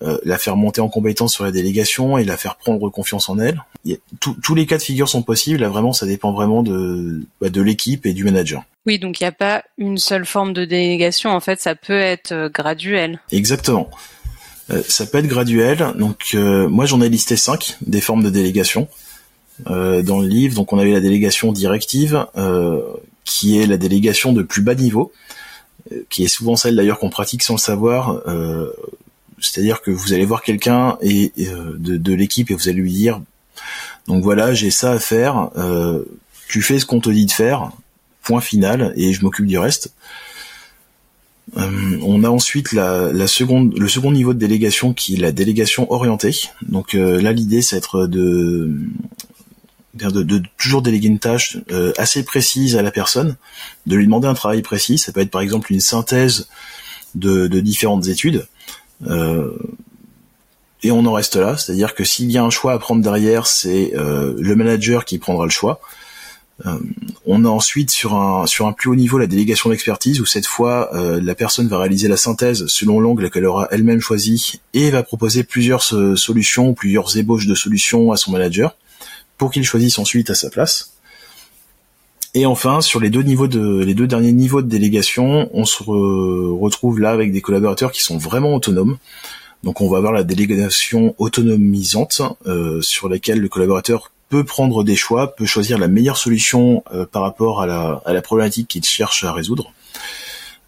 euh, 0.01 0.17
la 0.25 0.39
faire 0.39 0.55
monter 0.55 0.81
en 0.81 0.89
compétence 0.89 1.33
sur 1.33 1.43
la 1.43 1.51
délégation 1.51 2.17
et 2.17 2.23
la 2.23 2.35
faire 2.35 2.55
prendre 2.55 2.89
confiance 2.89 3.29
en 3.29 3.37
elle. 3.37 3.63
tous 4.19 4.55
les 4.55 4.65
cas 4.65 4.77
de 4.77 4.81
figure 4.81 5.07
sont 5.07 5.21
possibles. 5.21 5.59
Là, 5.59 5.69
vraiment, 5.69 5.93
ça 5.93 6.07
dépend 6.07 6.33
vraiment 6.33 6.63
de, 6.63 7.21
bah, 7.39 7.49
de 7.49 7.61
l'équipe 7.61 8.07
et 8.07 8.13
du 8.13 8.23
manager. 8.23 8.63
Oui, 8.87 8.97
donc 8.97 9.19
il 9.19 9.23
n'y 9.23 9.27
a 9.27 9.33
pas 9.33 9.63
une 9.77 9.99
seule 9.99 10.25
forme 10.25 10.53
de 10.53 10.65
délégation. 10.65 11.29
En 11.29 11.39
fait, 11.39 11.61
ça 11.61 11.75
peut 11.75 11.99
être 11.99 12.31
euh, 12.31 12.49
graduel. 12.49 13.21
Exactement. 13.31 13.91
Euh, 14.71 14.81
ça 14.89 15.05
peut 15.05 15.19
être 15.19 15.27
graduel. 15.27 15.93
Donc, 15.95 16.33
moi, 16.33 16.87
j'en 16.87 16.99
ai 16.99 17.09
listé 17.09 17.35
cinq 17.35 17.77
des 17.81 18.01
formes 18.01 18.23
de 18.23 18.31
délégation 18.31 18.87
dans 19.67 20.19
le 20.19 20.27
livre. 20.27 20.55
Donc, 20.55 20.73
on 20.73 20.79
avait 20.79 20.93
la 20.93 21.01
délégation 21.01 21.51
directive, 21.51 22.25
qui 23.25 23.59
est 23.59 23.67
la 23.67 23.77
délégation 23.77 24.33
de 24.33 24.41
plus 24.41 24.63
bas 24.63 24.73
niveau, 24.73 25.11
qui 26.09 26.23
est 26.23 26.27
souvent 26.27 26.55
celle 26.55 26.75
d'ailleurs 26.75 26.97
qu'on 26.97 27.11
pratique 27.11 27.43
sans 27.43 27.53
le 27.53 27.59
savoir 27.59 28.23
c'est-à-dire 29.43 29.81
que 29.81 29.91
vous 29.91 30.13
allez 30.13 30.25
voir 30.25 30.41
quelqu'un 30.41 30.97
euh, 31.03 31.75
de, 31.77 32.13
l'équipe 32.13 32.49
et 32.51 32.53
vous 32.53 32.69
allez 32.69 32.79
lui 32.79 32.91
dire 32.91 33.21
donc 34.07 34.23
voilà 34.23 34.53
j'ai 34.53 34.71
ça 34.71 34.93
à 34.93 34.99
faire, 34.99 35.49
euh, 35.57 36.03
tu 36.47 36.61
fais 36.61 36.79
ce 36.79 36.85
qu'on 36.85 36.99
te 36.99 37.09
dit 37.09 37.25
de 37.25 37.31
faire, 37.31 37.71
point 38.21 38.41
final 38.41 38.93
et 38.95 39.13
je 39.13 39.21
m'occupe 39.23 39.45
du 39.45 39.57
reste. 39.57 39.93
Euh, 41.57 41.99
on 42.01 42.23
a 42.23 42.29
ensuite 42.29 42.71
le 42.71 43.27
second 43.27 44.11
niveau 44.11 44.33
de 44.33 44.39
délégation 44.39 44.93
qui 44.93 45.15
est 45.15 45.19
la 45.19 45.31
délégation 45.31 45.91
orientée. 45.91 46.49
Donc 46.63 46.93
là 46.93 47.31
l'idée 47.31 47.61
c'est 47.61 47.77
être 47.77 48.07
de, 48.07 48.71
toujours 50.57 50.81
déléguer 50.81 51.07
une 51.07 51.19
tâche 51.19 51.57
assez 51.97 52.23
précise 52.23 52.75
à 52.75 52.81
la 52.81 52.91
personne, 52.91 53.35
de 53.85 53.95
lui 53.95 54.05
demander 54.05 54.27
un 54.27 54.33
travail 54.33 54.61
précis. 54.61 54.97
Ça 54.97 55.11
peut 55.11 55.21
être 55.21 55.31
par 55.31 55.41
exemple 55.41 55.71
une 55.71 55.81
synthèse 55.81 56.47
de 57.15 57.47
différentes 57.59 58.07
études. 58.07 58.47
Euh, 59.07 59.57
et 60.81 60.91
on 60.91 61.05
en 61.05 61.13
reste 61.13 61.35
là, 61.35 61.57
c'est-à-dire 61.57 61.95
que 61.95 62.03
s'il 62.03 62.29
y 62.31 62.37
a 62.37 62.43
un 62.43 62.49
choix 62.49 62.73
à 62.73 62.79
prendre 62.79 63.01
derrière, 63.01 63.47
c'est 63.47 63.93
euh, 63.95 64.33
le 64.37 64.55
manager 64.55 65.05
qui 65.05 65.17
prendra 65.17 65.45
le 65.45 65.51
choix. 65.51 65.79
Euh, 66.65 66.77
on 67.25 67.45
a 67.45 67.49
ensuite 67.49 67.89
sur 67.89 68.13
un 68.13 68.45
sur 68.45 68.67
un 68.67 68.73
plus 68.73 68.89
haut 68.89 68.95
niveau 68.95 69.17
la 69.17 69.25
délégation 69.25 69.69
d'expertise 69.69 70.21
où 70.21 70.25
cette 70.25 70.45
fois 70.45 70.91
la 70.93 71.33
personne 71.33 71.67
va 71.67 71.79
réaliser 71.79 72.07
la 72.07 72.15
synthèse 72.15 72.67
selon 72.67 72.99
l'angle 72.99 73.31
qu'elle 73.31 73.45
aura 73.45 73.67
elle-même 73.71 74.01
choisi 74.01 74.61
et 74.75 74.91
va 74.91 75.01
proposer 75.01 75.43
plusieurs 75.43 75.81
solutions, 75.81 76.75
plusieurs 76.75 77.17
ébauches 77.17 77.47
de 77.47 77.55
solutions 77.55 78.11
à 78.11 78.17
son 78.17 78.31
manager 78.31 78.75
pour 79.37 79.49
qu'il 79.49 79.63
choisisse 79.63 79.97
ensuite 79.97 80.29
à 80.29 80.35
sa 80.35 80.51
place. 80.51 80.92
Et 82.35 82.45
enfin, 82.45 82.81
sur 82.81 82.99
les 82.99 83.09
deux 83.09 83.23
derniers 83.23 84.31
niveaux 84.31 84.61
de 84.61 84.67
délégation, 84.67 85.49
on 85.53 85.65
se 85.65 85.83
retrouve 85.83 86.99
là 86.99 87.11
avec 87.11 87.31
des 87.31 87.41
collaborateurs 87.41 87.91
qui 87.91 88.01
sont 88.01 88.17
vraiment 88.17 88.55
autonomes. 88.55 88.97
Donc, 89.63 89.79
on 89.79 89.89
va 89.89 89.97
avoir 89.97 90.11
la 90.11 90.23
délégation 90.23 91.15
autonomisante, 91.17 92.21
euh, 92.47 92.81
sur 92.81 93.07
laquelle 93.07 93.39
le 93.39 93.47
collaborateur 93.47 94.11
peut 94.29 94.43
prendre 94.43 94.83
des 94.83 94.95
choix, 94.95 95.35
peut 95.35 95.45
choisir 95.45 95.77
la 95.77 95.87
meilleure 95.87 96.17
solution 96.17 96.83
euh, 96.93 97.05
par 97.05 97.21
rapport 97.21 97.61
à 97.61 97.65
la, 97.65 98.21
problématique 98.21 98.67
qu'il 98.67 98.83
cherche 98.83 99.23
à 99.23 99.31
résoudre. 99.31 99.71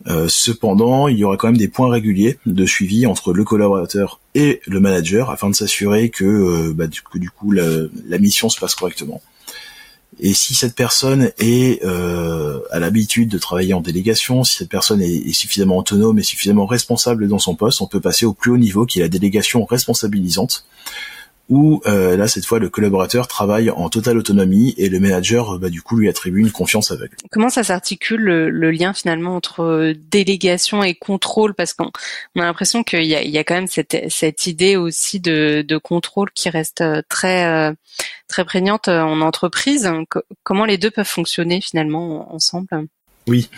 Euh, 0.08 0.28
cependant, 0.30 1.08
il 1.08 1.18
y 1.18 1.24
aura 1.24 1.36
quand 1.36 1.48
même 1.48 1.58
des 1.58 1.68
points 1.68 1.90
réguliers 1.90 2.38
de 2.46 2.66
suivi 2.66 3.06
entre 3.06 3.34
le 3.34 3.44
collaborateur 3.44 4.20
et 4.34 4.62
le 4.66 4.80
manager 4.80 5.30
afin 5.30 5.50
de 5.50 5.56
s'assurer 5.56 6.10
que, 6.10 6.72
bah, 6.72 6.88
du 6.88 7.02
coup, 7.32 7.52
la, 7.52 8.18
mission 8.18 8.50
se 8.50 8.60
passe 8.60 8.76
correctement. 8.76 9.22
Et 10.20 10.34
si 10.34 10.56
cette 10.56 10.76
personne 10.76 11.32
est 11.40 11.84
euh, 11.84 12.60
à 12.72 12.80
l'habitude 12.80 13.30
de 13.30 13.38
travailler 13.38 13.74
en 13.74 13.82
délégation, 13.82 14.44
si 14.44 14.58
cette 14.58 14.70
personne 14.70 15.02
est, 15.02 15.34
suffisamment 15.34 15.78
autonome 15.78 16.20
et 16.20 16.24
suffisamment 16.24 16.66
responsable 16.66 17.28
dans 17.28 17.40
son 17.40 17.56
poste, 17.56 17.82
on 17.82 17.88
peut 17.88 18.00
passer 18.00 18.26
au 18.26 18.34
plus 18.34 18.52
haut 18.52 18.58
niveau, 18.58 18.86
qui 18.86 19.00
est 19.00 19.04
la 19.04 19.10
délégation 19.10 19.66
responsabilisante, 19.66 20.66
où 21.50 21.82
euh, 21.86 22.18
là 22.18 22.28
cette 22.28 22.46
fois 22.46 22.60
le 22.60 22.70
collaborateur 22.70 23.28
travaille 23.28 23.70
en 23.70 23.90
totale 23.90 24.18
autonomie 24.18 24.74
et 24.78 24.90
le 24.90 25.00
manager 25.00 25.60
bah, 25.60 25.70
du 25.70 25.82
coup 25.82 25.98
lui 25.98 26.10
attribue 26.10 26.40
une 26.40 26.52
confiance 26.52 26.92
aveugle. 26.92 27.16
Comment 27.32 27.50
ça 27.50 27.64
s'articule 27.64 28.22
le, 28.22 28.72
lien 28.72 28.94
finalement 28.94 29.36
entre 29.36 29.62
euh, 29.62 29.94
délégation 30.10 30.84
et 30.84 30.96
contrôle? 30.96 31.54
Parce 31.54 31.74
qu'on 31.74 31.86
a 31.86 32.42
l'impression 32.46 32.84
qu'il 32.84 33.06
y 33.06 33.16
a, 33.16 33.22
il 33.22 33.30
y 33.30 33.38
a 33.38 33.44
quand 33.44 33.56
même 33.56 33.68
cette, 33.68 34.06
cette 34.10 34.48
idée 34.48 34.76
aussi 34.76 35.20
de, 35.20 35.64
de 35.68 35.78
contrôle 35.78 36.32
qui 36.32 36.50
reste 36.50 36.82
euh, 36.82 37.02
très 37.10 37.76
très 38.28 38.44
prégnante 38.44 38.88
en 38.88 39.22
entreprise. 39.22 39.90
Comment 40.44 40.66
les 40.66 40.78
deux 40.78 40.92
peuvent 40.92 41.06
fonctionner 41.06 41.62
finalement 41.62 42.34
ensemble? 42.34 42.68
Oui, 43.28 43.50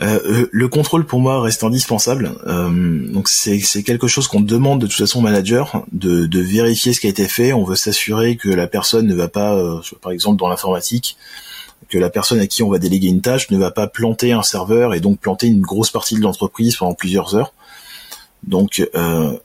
euh, 0.00 0.46
le 0.52 0.68
contrôle 0.68 1.04
pour 1.04 1.18
moi 1.18 1.42
reste 1.42 1.64
indispensable. 1.64 2.32
Euh, 2.46 3.12
donc 3.12 3.28
c'est 3.28 3.82
quelque 3.82 4.06
chose 4.06 4.28
qu'on 4.28 4.40
demande 4.40 4.80
de 4.80 4.86
toute 4.86 4.96
façon 4.96 5.18
au 5.18 5.22
manager 5.22 5.84
de, 5.92 6.40
vérifier 6.40 6.92
ce 6.92 7.00
qui 7.00 7.08
a 7.08 7.10
été 7.10 7.26
fait. 7.26 7.52
On 7.52 7.64
veut 7.64 7.76
s'assurer 7.76 8.36
que 8.36 8.48
la 8.48 8.68
personne 8.68 9.06
ne 9.06 9.14
va 9.14 9.28
pas, 9.28 9.54
euh, 9.54 9.80
par 10.00 10.12
exemple 10.12 10.38
dans 10.38 10.48
l'informatique, 10.48 11.16
que 11.88 11.98
la 11.98 12.10
personne 12.10 12.38
à 12.38 12.46
qui 12.46 12.62
on 12.62 12.70
va 12.70 12.78
déléguer 12.78 13.08
une 13.08 13.20
tâche 13.20 13.50
ne 13.50 13.58
va 13.58 13.72
pas 13.72 13.88
planter 13.88 14.32
un 14.32 14.42
serveur 14.42 14.94
et 14.94 15.00
donc 15.00 15.18
planter 15.18 15.48
une 15.48 15.62
grosse 15.62 15.90
partie 15.90 16.14
de 16.14 16.20
l'entreprise 16.20 16.76
pendant 16.76 16.94
plusieurs 16.94 17.34
heures. 17.34 17.52
Donc 18.44 18.88
euh, 18.94 19.36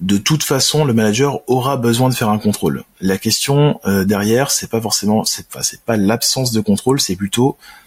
de 0.00 0.18
toute 0.18 0.42
façon, 0.42 0.84
le 0.84 0.92
manager 0.92 1.40
aura 1.46 1.76
besoin 1.76 2.10
de 2.10 2.14
faire 2.14 2.28
un 2.28 2.38
contrôle. 2.38 2.84
La 3.00 3.16
question 3.16 3.80
euh, 3.86 4.04
derrière, 4.04 4.50
c'est 4.50 4.68
pas 4.68 4.80
forcément, 4.80 5.24
c'est 5.24 5.48
pas, 5.48 5.62
pas 5.86 5.96
l'absence 5.96 6.52
de 6.52 6.60
contrôle, 6.60 7.00
c'est 7.00 7.16
plutôt 7.16 7.56
euh, 7.56 7.85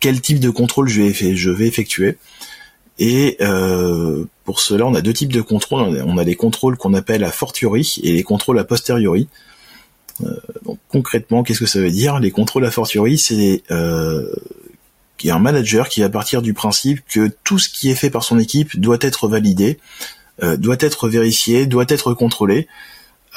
quel 0.00 0.20
type 0.20 0.40
de 0.40 0.50
contrôle 0.50 0.88
je 0.88 1.02
vais, 1.02 1.36
je 1.36 1.50
vais 1.50 1.66
effectuer. 1.66 2.16
Et 2.98 3.36
euh, 3.40 4.24
pour 4.44 4.60
cela, 4.60 4.86
on 4.86 4.94
a 4.94 5.00
deux 5.00 5.12
types 5.12 5.32
de 5.32 5.40
contrôles. 5.40 6.02
On 6.04 6.18
a 6.18 6.24
les 6.24 6.34
contrôles 6.34 6.76
qu'on 6.76 6.94
appelle 6.94 7.22
a 7.24 7.30
fortiori 7.30 8.00
et 8.02 8.12
les 8.12 8.22
contrôles 8.22 8.58
a 8.58 8.64
posteriori. 8.64 9.28
Euh, 10.24 10.34
donc 10.64 10.78
concrètement, 10.88 11.44
qu'est-ce 11.44 11.60
que 11.60 11.66
ça 11.66 11.80
veut 11.80 11.90
dire? 11.90 12.18
Les 12.18 12.32
contrôles 12.32 12.64
a 12.64 12.70
fortiori, 12.72 13.18
c'est 13.18 13.62
euh, 13.70 14.34
un 15.24 15.38
manager 15.38 15.88
qui 15.88 16.00
va 16.00 16.08
partir 16.08 16.42
du 16.42 16.54
principe 16.54 17.00
que 17.08 17.30
tout 17.44 17.58
ce 17.58 17.68
qui 17.68 17.90
est 17.90 17.94
fait 17.94 18.10
par 18.10 18.24
son 18.24 18.38
équipe 18.38 18.78
doit 18.80 18.98
être 19.00 19.28
validé, 19.28 19.78
euh, 20.42 20.56
doit 20.56 20.76
être 20.80 21.08
vérifié, 21.08 21.66
doit 21.66 21.86
être 21.88 22.14
contrôlé 22.14 22.66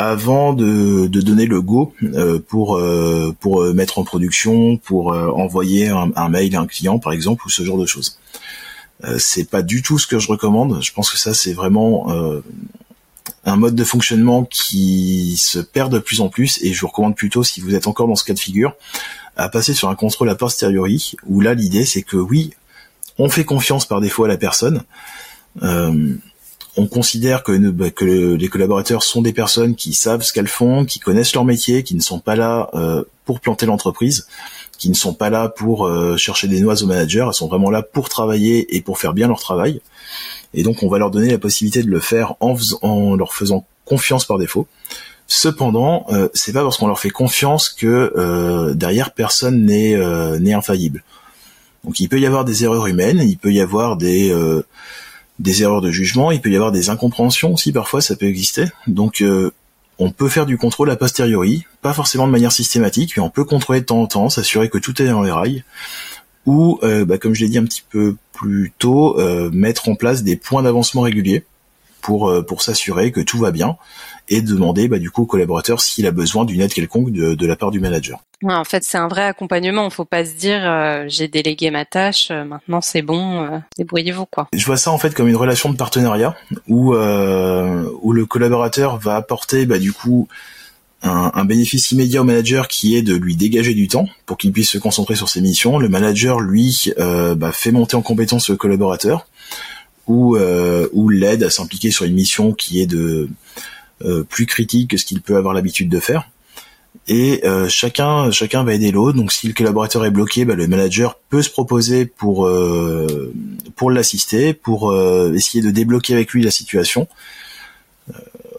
avant 0.02 0.54
de, 0.54 1.08
donner 1.08 1.46
le 1.46 1.62
go 1.62 1.94
euh, 2.04 2.40
pour 2.40 2.78
euh, 2.78 3.36
pour 3.40 3.62
euh, 3.62 3.74
mettre 3.74 4.00
en 4.00 4.04
production, 4.04 4.78
pour 4.78 5.08
envoyer 5.08 5.90
un, 5.90 6.30
mail 6.30 6.56
à 6.56 6.62
un 6.62 6.68
client 6.68 7.00
par 7.00 7.14
exemple 7.14 7.46
ou 7.46 7.50
ce 7.50 7.64
genre 7.64 7.78
de 7.78 7.86
choses. 7.86 8.18
c'est 9.18 9.50
pas 9.50 9.62
du 9.62 9.82
tout 9.82 10.00
ce 10.00 10.08
que 10.08 10.20
je 10.20 10.28
recommande. 10.28 10.82
Je 10.82 10.92
pense 10.92 11.12
que 11.12 11.18
ça 11.18 11.34
c'est 11.34 11.54
vraiment 11.54 12.12
un 13.46 13.56
mode 13.56 13.76
de 13.76 13.84
fonctionnement 13.84 14.44
qui 14.44 15.36
se 15.38 15.60
perd 15.60 15.92
de 15.92 16.00
plus 16.00 16.22
en 16.22 16.30
plus 16.30 16.60
et 16.64 16.74
je 16.74 16.82
vous 16.82 16.88
recommande 16.88 17.16
plutôt 17.16 17.44
si 17.44 17.62
vous 17.62 17.76
êtes 17.76 17.88
encore 17.88 18.08
dans 18.08 18.16
ce 18.16 18.24
cas 18.24 18.34
de 18.34 18.40
figure 18.40 18.76
à 19.36 19.50
passer 19.50 19.74
sur 19.74 19.90
un 19.90 19.96
contrôle 19.96 20.30
a 20.30 20.36
posteriori 20.36 21.14
où 21.28 21.42
là 21.42 21.54
l'idée 21.54 21.86
c'est 21.86 22.04
que 22.04 22.18
oui 22.18 22.54
on 23.18 23.30
fait 23.30 23.46
confiance 23.46 23.86
par 23.86 24.02
défaut 24.02 24.24
à 24.26 24.28
la 24.28 24.38
personne 24.38 24.84
on 26.78 26.88
considère 26.88 27.44
que, 27.44 27.52
bah, 27.70 27.90
que 27.90 28.36
les 28.36 28.48
collaborateurs 28.48 29.04
sont 29.04 29.22
des 29.22 29.34
personnes 29.34 29.76
qui 29.76 29.94
savent 29.94 30.22
ce 30.22 30.32
qu'elles 30.32 30.48
font, 30.48 30.86
qui 30.86 31.00
connaissent 31.00 31.34
leur 31.34 31.46
métier, 31.46 31.84
qui 31.84 31.96
ne 31.96 32.02
sont 32.02 32.20
pas 32.20 32.36
là 32.36 32.70
euh, 32.74 33.04
pour 33.26 33.42
planter 33.42 33.66
l'entreprise, 33.66 34.28
qui 34.78 34.90
ne 34.90 34.94
sont 34.94 35.14
pas 35.14 35.30
là 35.30 35.50
pour 35.50 35.86
euh, 35.86 36.16
chercher 36.18 36.48
des 36.48 36.62
noix 36.62 36.82
au 36.82 36.86
manager, 36.86 37.28
elles 37.28 37.34
sont 37.34 37.48
vraiment 37.48 37.70
là 37.70 37.82
pour 37.82 38.10
travailler 38.10 38.76
et 38.76 38.82
pour 38.82 39.00
faire 39.00 39.14
bien 39.14 39.28
leur 39.28 39.40
travail. 39.40 39.82
Et 40.54 40.64
donc 40.64 40.84
on 40.84 40.90
va 40.90 40.98
leur 40.98 41.12
donner 41.12 41.30
la 41.32 41.38
possibilité 41.38 41.84
de 41.84 41.90
le 41.90 42.00
faire 42.00 42.36
en, 42.40 42.56
en 42.82 43.16
leur 43.16 43.34
faisant 43.34 43.66
confiance 43.86 44.26
par 44.26 44.38
défaut. 44.38 44.68
Cependant, 45.28 46.06
euh, 46.12 46.30
c'est 46.34 46.52
pas 46.52 46.64
parce 46.64 46.78
qu'on 46.78 46.88
leur 46.88 47.00
fait 47.00 47.10
confiance 47.10 47.70
que 47.70 48.14
euh, 48.18 48.74
derrière 48.74 49.12
personne 49.12 49.66
n'est 49.66 49.98
n'est 50.40 50.54
infaillible. 50.54 51.04
Donc 51.84 52.00
il 52.00 52.08
peut 52.08 52.20
y 52.20 52.26
avoir 52.26 52.46
des 52.46 52.64
erreurs 52.64 52.88
humaines, 52.88 53.22
il 53.24 53.38
peut 53.38 53.52
y 53.52 53.60
avoir 53.60 53.98
des 53.98 54.32
des 55.42 55.64
erreurs 55.64 55.82
de 55.82 55.90
jugement, 55.90 56.32
il 56.32 56.40
peut 56.40 56.50
y 56.50 56.56
avoir 56.56 56.72
des 56.72 56.90
incompréhensions 56.90 57.54
aussi 57.54 57.72
parfois, 57.72 58.02
ça 58.02 58.16
peut 58.16 58.28
exister. 58.28 58.66
Donc 58.88 59.22
euh, 59.22 59.52
on 59.98 60.12
peut 60.12 60.30
faire 60.30 60.46
du 60.46 60.58
contrôle 60.58 60.90
a 60.92 60.96
posteriori, 60.96 61.66
pas 61.82 61.94
forcément 61.94 62.28
de 62.28 62.32
manière 62.32 62.52
systématique, 62.52 63.14
mais 63.18 63.24
on 63.24 63.30
peut 63.30 63.44
contrôler 63.44 63.82
de 63.82 63.86
temps 63.86 64.02
en 64.02 64.08
temps, 64.08 64.30
s'assurer 64.30 64.70
que 64.70 64.78
tout 64.78 65.02
est 65.02 65.08
dans 65.08 65.24
les 65.24 65.32
rails, 65.32 65.64
ou 66.46 66.80
euh, 66.84 67.06
bah, 67.06 67.18
comme 67.18 67.34
je 67.34 67.42
l'ai 67.42 67.50
dit 67.50 67.58
un 67.58 67.66
petit 67.66 67.84
peu 67.90 68.16
plus 68.34 68.72
tôt, 68.78 69.20
euh, 69.20 69.50
mettre 69.52 69.90
en 69.90 69.96
place 69.96 70.24
des 70.24 70.36
points 70.36 70.64
d'avancement 70.64 71.02
réguliers 71.02 71.44
pour 72.02 72.34
pour 72.46 72.62
s'assurer 72.62 73.12
que 73.12 73.22
tout 73.22 73.38
va 73.38 73.52
bien 73.52 73.78
et 74.32 74.42
demander 74.42 74.88
bah, 74.88 74.98
du 74.98 75.12
coup 75.12 75.24
au 75.24 75.26
collaborateur 75.26 75.82
s'il 75.82 76.08
a 76.08 76.12
besoin 76.12 76.46
d'une 76.46 76.62
aide 76.62 76.74
quelconque 76.74 77.12
de, 77.12 77.46
la 77.46 77.56
part 77.56 77.70
du 77.70 77.80
manager. 77.80 78.24
en 78.44 78.64
fait, 78.64 78.84
c'est 78.84 78.98
un 78.98 79.10
vrai 79.10 79.24
accompagnement. 79.24 79.86
Il 79.86 79.92
faut 79.92 80.06
pas 80.06 80.26
se 80.26 80.34
dire 80.34 80.62
euh, 80.64 81.06
j'ai 81.08 81.28
délégué 81.28 81.70
ma 81.70 81.86
tâche, 81.86 82.30
euh, 82.32 82.46
maintenant 82.46 82.82
c'est 82.82 83.02
bon, 83.02 83.44
euh, 83.44 83.58
débrouillez-vous 83.78 84.26
quoi. 84.26 84.48
Je 84.54 84.66
vois 84.66 84.78
ça 84.78 84.92
en 84.92 84.98
fait 84.98 85.14
comme 85.14 85.28
une 85.28 85.36
relation 85.36 85.70
de 85.70 85.76
partenariat 85.76 86.36
où 86.68 86.94
où 86.94 88.14
le 88.14 88.26
collaborateur 88.26 88.98
va 88.98 89.16
apporter 89.18 89.66
bah, 89.66 89.80
du 89.80 89.92
coup 89.92 90.28
un, 91.04 91.46
bénéfice 91.46 91.92
immédiat 91.92 92.22
au 92.22 92.24
manager 92.24 92.68
qui 92.68 92.96
est 92.96 93.02
de 93.02 93.16
lui 93.16 93.36
dégager 93.36 93.74
du 93.74 93.88
temps 93.88 94.08
pour 94.26 94.38
qu'il 94.38 94.52
puisse 94.52 94.70
se 94.70 94.78
concentrer 94.78 95.16
sur 95.16 95.30
ses 95.30 95.42
missions. 95.42 95.78
Le 95.78 95.90
manager 95.90 96.40
lui 96.40 96.94
bah, 96.98 97.52
fait 97.52 97.72
monter 97.72 97.98
en 97.98 98.02
compétence 98.02 98.50
le 98.50 98.56
collaborateur 98.56 99.26
ou 100.12 100.38
ou 100.94 101.10
l'aide 101.10 101.44
à 101.44 101.50
s'impliquer 101.50 101.92
sur 101.92 102.06
une 102.06 102.14
mission 102.14 102.54
qui 102.54 102.82
est 102.82 102.94
euh, 104.04 104.24
plus 104.24 104.48
critique 104.48 104.92
que 104.92 104.98
ce 104.98 105.06
qu'il 105.06 105.22
peut 105.22 105.38
avoir 105.38 105.54
l'habitude 105.54 105.90
de 105.90 106.00
faire. 106.00 106.30
Et 107.08 107.42
euh, 107.46 107.70
chacun 107.70 108.30
va 108.64 108.74
aider 108.74 108.92
l'autre. 108.92 109.18
Donc 109.18 109.32
si 109.32 109.48
le 109.48 109.54
collaborateur 109.54 110.06
est 110.06 110.12
bloqué, 110.12 110.44
bah, 110.44 110.56
le 110.56 110.68
manager 110.68 111.20
peut 111.30 111.44
se 111.44 111.50
proposer 111.50 112.06
pour 112.06 112.48
euh, 112.48 113.32
pour 113.76 113.92
l'assister, 113.92 114.54
pour 114.54 114.94
essayer 115.34 115.64
de 115.64 115.72
débloquer 115.72 116.14
avec 116.14 116.32
lui 116.32 116.44
la 116.44 116.52
situation. 116.52 117.08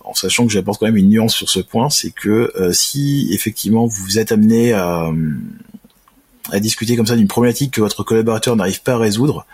en 0.04 0.14
sachant 0.14 0.46
que 0.46 0.52
j'apporte 0.52 0.80
quand 0.80 0.86
même 0.86 0.96
une 0.96 1.08
nuance 1.08 1.34
sur 1.34 1.48
ce 1.48 1.60
point, 1.60 1.90
c'est 1.90 2.10
que 2.10 2.52
si 2.72 3.28
effectivement 3.32 3.86
vous 3.86 4.18
êtes 4.18 4.32
amené 4.32 4.72
à, 4.72 5.10
à 6.50 6.60
discuter 6.60 6.96
comme 6.96 7.06
ça 7.06 7.16
d'une 7.16 7.28
problématique 7.28 7.74
que 7.74 7.80
votre 7.80 8.02
collaborateur 8.02 8.56
n'arrive 8.56 8.82
pas 8.82 8.94
à 8.94 8.98
résoudre, 8.98 9.46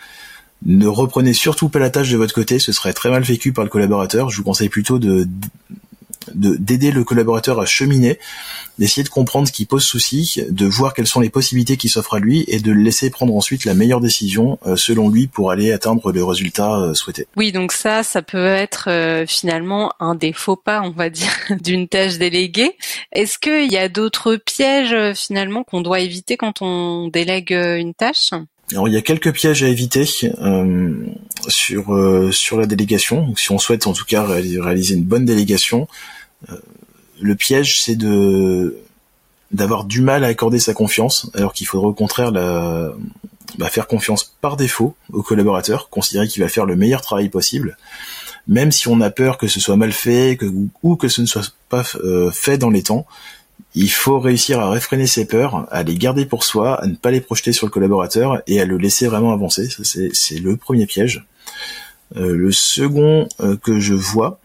ne 0.66 0.86
reprenez 0.86 1.32
surtout 1.32 1.68
pas 1.68 1.78
la 1.78 1.90
tâche 1.90 2.10
de 2.10 2.16
votre 2.16 2.34
côté, 2.34 2.58
ce 2.58 2.72
serait 2.72 2.92
très 2.92 3.10
mal 3.10 3.22
vécu 3.22 3.52
par 3.52 3.64
le 3.64 3.70
collaborateur. 3.70 4.30
Je 4.30 4.36
vous 4.38 4.44
conseille 4.44 4.68
plutôt 4.68 4.98
de 4.98 5.26
d'aider 6.34 6.90
le 6.90 7.04
collaborateur 7.04 7.60
à 7.60 7.66
cheminer, 7.66 8.18
d'essayer 8.78 9.02
de 9.02 9.08
comprendre 9.08 9.48
ce 9.48 9.52
qui 9.52 9.64
pose 9.64 9.82
souci, 9.82 10.42
de 10.48 10.66
voir 10.66 10.94
quelles 10.94 11.06
sont 11.06 11.20
les 11.20 11.30
possibilités 11.30 11.76
qui 11.76 11.88
s'offrent 11.88 12.14
à 12.14 12.18
lui 12.18 12.44
et 12.48 12.60
de 12.60 12.72
le 12.72 12.82
laisser 12.82 13.10
prendre 13.10 13.34
ensuite 13.34 13.64
la 13.64 13.74
meilleure 13.74 14.00
décision 14.00 14.58
euh, 14.66 14.76
selon 14.76 15.08
lui 15.08 15.26
pour 15.26 15.50
aller 15.50 15.72
atteindre 15.72 16.12
le 16.12 16.24
résultat 16.24 16.76
euh, 16.76 16.94
souhaité. 16.94 17.26
Oui, 17.36 17.52
donc 17.52 17.72
ça, 17.72 18.02
ça 18.02 18.22
peut 18.22 18.46
être 18.46 18.88
euh, 18.88 19.26
finalement 19.26 19.92
un 20.00 20.14
des 20.14 20.32
faux 20.32 20.56
pas, 20.56 20.82
on 20.82 20.90
va 20.90 21.10
dire, 21.10 21.32
d'une 21.62 21.88
tâche 21.88 22.18
déléguée. 22.18 22.76
Est-ce 23.12 23.38
qu'il 23.38 23.72
y 23.72 23.78
a 23.78 23.88
d'autres 23.88 24.36
pièges 24.36 25.14
finalement 25.14 25.64
qu'on 25.64 25.80
doit 25.80 26.00
éviter 26.00 26.36
quand 26.36 26.62
on 26.62 27.08
délègue 27.08 27.52
une 27.52 27.94
tâche? 27.94 28.32
Alors 28.72 28.88
il 28.88 28.94
y 28.94 28.96
a 28.96 29.02
quelques 29.02 29.32
pièges 29.32 29.62
à 29.62 29.68
éviter 29.68 30.04
euh, 30.40 30.94
sur 31.48 31.94
euh, 31.94 32.30
sur 32.32 32.58
la 32.58 32.66
délégation. 32.66 33.26
Donc, 33.26 33.38
si 33.40 33.50
on 33.50 33.58
souhaite 33.58 33.86
en 33.86 33.92
tout 33.92 34.04
cas 34.04 34.24
réaliser 34.24 34.94
une 34.94 35.04
bonne 35.04 35.24
délégation, 35.24 35.88
euh, 36.50 36.56
le 37.20 37.34
piège 37.34 37.80
c'est 37.80 37.96
de 37.96 38.78
d'avoir 39.50 39.84
du 39.84 40.02
mal 40.02 40.24
à 40.24 40.26
accorder 40.26 40.58
sa 40.58 40.74
confiance, 40.74 41.30
alors 41.34 41.54
qu'il 41.54 41.66
faudrait 41.66 41.88
au 41.88 41.94
contraire 41.94 42.30
la, 42.30 42.92
bah, 43.56 43.70
faire 43.70 43.86
confiance 43.86 44.34
par 44.42 44.58
défaut 44.58 44.94
au 45.10 45.22
collaborateur, 45.22 45.88
considérer 45.88 46.28
qu'il 46.28 46.42
va 46.42 46.50
faire 46.50 46.66
le 46.66 46.76
meilleur 46.76 47.00
travail 47.00 47.30
possible, 47.30 47.78
même 48.46 48.70
si 48.70 48.88
on 48.88 49.00
a 49.00 49.08
peur 49.08 49.38
que 49.38 49.48
ce 49.48 49.58
soit 49.58 49.76
mal 49.76 49.92
fait 49.92 50.38
ou 50.82 50.96
que 50.96 51.08
ce 51.08 51.22
ne 51.22 51.26
soit 51.26 51.50
pas 51.70 51.84
fait 52.30 52.58
dans 52.58 52.68
les 52.68 52.82
temps 52.82 53.06
il 53.74 53.90
faut 53.90 54.18
réussir 54.18 54.60
à 54.60 54.70
réfréner 54.70 55.06
ses 55.06 55.26
peurs, 55.26 55.66
à 55.70 55.82
les 55.82 55.94
garder 55.94 56.26
pour 56.26 56.42
soi, 56.42 56.82
à 56.82 56.86
ne 56.86 56.94
pas 56.94 57.10
les 57.10 57.20
projeter 57.20 57.52
sur 57.52 57.66
le 57.66 57.70
collaborateur 57.70 58.42
et 58.46 58.60
à 58.60 58.64
le 58.64 58.76
laisser 58.76 59.06
vraiment 59.06 59.32
avancer. 59.32 59.68
C'est 60.12 60.38
le 60.38 60.56
premier 60.56 60.86
piège. 60.86 61.24
Euh, 62.16 62.34
le 62.34 62.52
second 62.52 63.28
euh, 63.40 63.56
que 63.56 63.78
je 63.78 63.94
vois, 63.94 64.40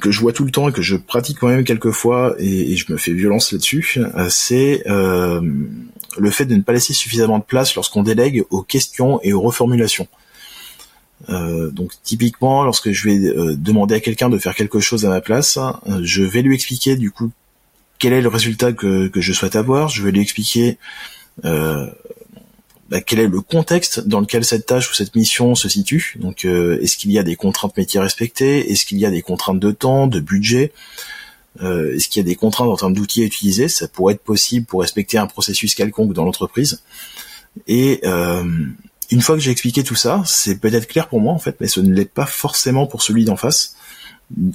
que 0.00 0.10
je 0.10 0.20
vois 0.20 0.32
tout 0.32 0.44
le 0.44 0.50
temps 0.50 0.68
et 0.68 0.72
que 0.72 0.82
je 0.82 0.96
pratique 0.96 1.38
quand 1.38 1.48
même 1.48 1.64
quelques 1.64 1.90
fois 1.90 2.34
et, 2.38 2.76
je 2.76 2.92
me 2.92 2.98
fais 2.98 3.12
violence 3.12 3.52
là-dessus, 3.52 3.96
euh, 3.98 4.28
c'est 4.28 4.82
le 4.86 6.30
fait 6.30 6.44
de 6.44 6.54
ne 6.54 6.62
pas 6.62 6.72
laisser 6.72 6.92
suffisamment 6.92 7.38
de 7.38 7.44
place 7.44 7.74
lorsqu'on 7.74 8.02
délègue 8.02 8.44
aux 8.50 8.62
questions 8.62 9.20
et 9.22 9.32
aux 9.32 9.40
reformulations. 9.40 10.08
donc 11.28 11.92
typiquement, 12.02 12.64
lorsque 12.64 12.92
je 12.92 13.08
vais 13.08 13.56
demander 13.56 13.94
à 13.94 14.00
quelqu'un 14.00 14.28
de 14.28 14.38
faire 14.38 14.54
quelque 14.54 14.80
chose 14.80 15.06
à 15.06 15.08
ma 15.08 15.20
place, 15.20 15.58
je 16.02 16.22
vais 16.22 16.42
lui 16.42 16.54
expliquer 16.54 16.96
du 16.96 17.10
coup 17.10 17.30
quel 17.98 18.12
est 18.12 18.20
le 18.20 18.28
résultat 18.28 18.72
que, 18.72 19.08
que 19.08 19.20
je 19.20 19.32
souhaite 19.32 19.56
avoir. 19.56 19.88
Je 19.88 20.02
vais 20.02 20.10
lui 20.10 20.20
expliquer 20.20 20.78
euh, 21.44 21.86
bah, 22.88 23.00
quel 23.00 23.18
est 23.20 23.26
le 23.26 23.40
contexte 23.40 24.00
dans 24.06 24.20
lequel 24.20 24.44
cette 24.44 24.66
tâche 24.66 24.90
ou 24.90 24.94
cette 24.94 25.14
mission 25.14 25.54
se 25.54 25.68
situe. 25.68 26.16
Donc, 26.20 26.44
euh, 26.44 26.80
est-ce 26.80 26.96
qu'il 26.96 27.12
y 27.12 27.18
a 27.18 27.22
des 27.22 27.36
contraintes 27.36 27.76
métiers 27.76 28.00
respectées? 28.00 28.70
Est-ce 28.72 28.86
qu'il 28.86 28.98
y 28.98 29.06
a 29.06 29.10
des 29.10 29.22
contraintes 29.22 29.60
de 29.60 29.70
temps, 29.70 30.06
de 30.06 30.20
budget? 30.20 30.72
Euh, 31.60 31.94
Est-ce 31.94 32.08
qu'il 32.08 32.22
y 32.22 32.24
a 32.24 32.28
des 32.28 32.36
contraintes 32.36 32.68
en 32.68 32.76
termes 32.76 32.94
d'outils 32.94 33.22
à 33.22 33.26
utiliser? 33.26 33.68
Ça 33.68 33.88
pourrait 33.88 34.14
être 34.14 34.22
possible 34.22 34.64
pour 34.64 34.80
respecter 34.80 35.18
un 35.18 35.26
processus 35.26 35.74
quelconque 35.74 36.12
dans 36.12 36.24
l'entreprise. 36.24 36.82
Et 37.66 38.00
euh, 38.04 38.44
une 39.10 39.20
fois 39.20 39.34
que 39.34 39.42
j'ai 39.42 39.50
expliqué 39.50 39.82
tout 39.82 39.94
ça, 39.94 40.22
c'est 40.24 40.60
peut-être 40.60 40.86
clair 40.86 41.08
pour 41.08 41.20
moi 41.20 41.32
en 41.32 41.38
fait, 41.38 41.56
mais 41.60 41.66
ce 41.68 41.80
ne 41.80 41.92
l'est 41.92 42.04
pas 42.04 42.26
forcément 42.26 42.86
pour 42.86 43.02
celui 43.02 43.24
d'en 43.24 43.36
face. 43.36 43.76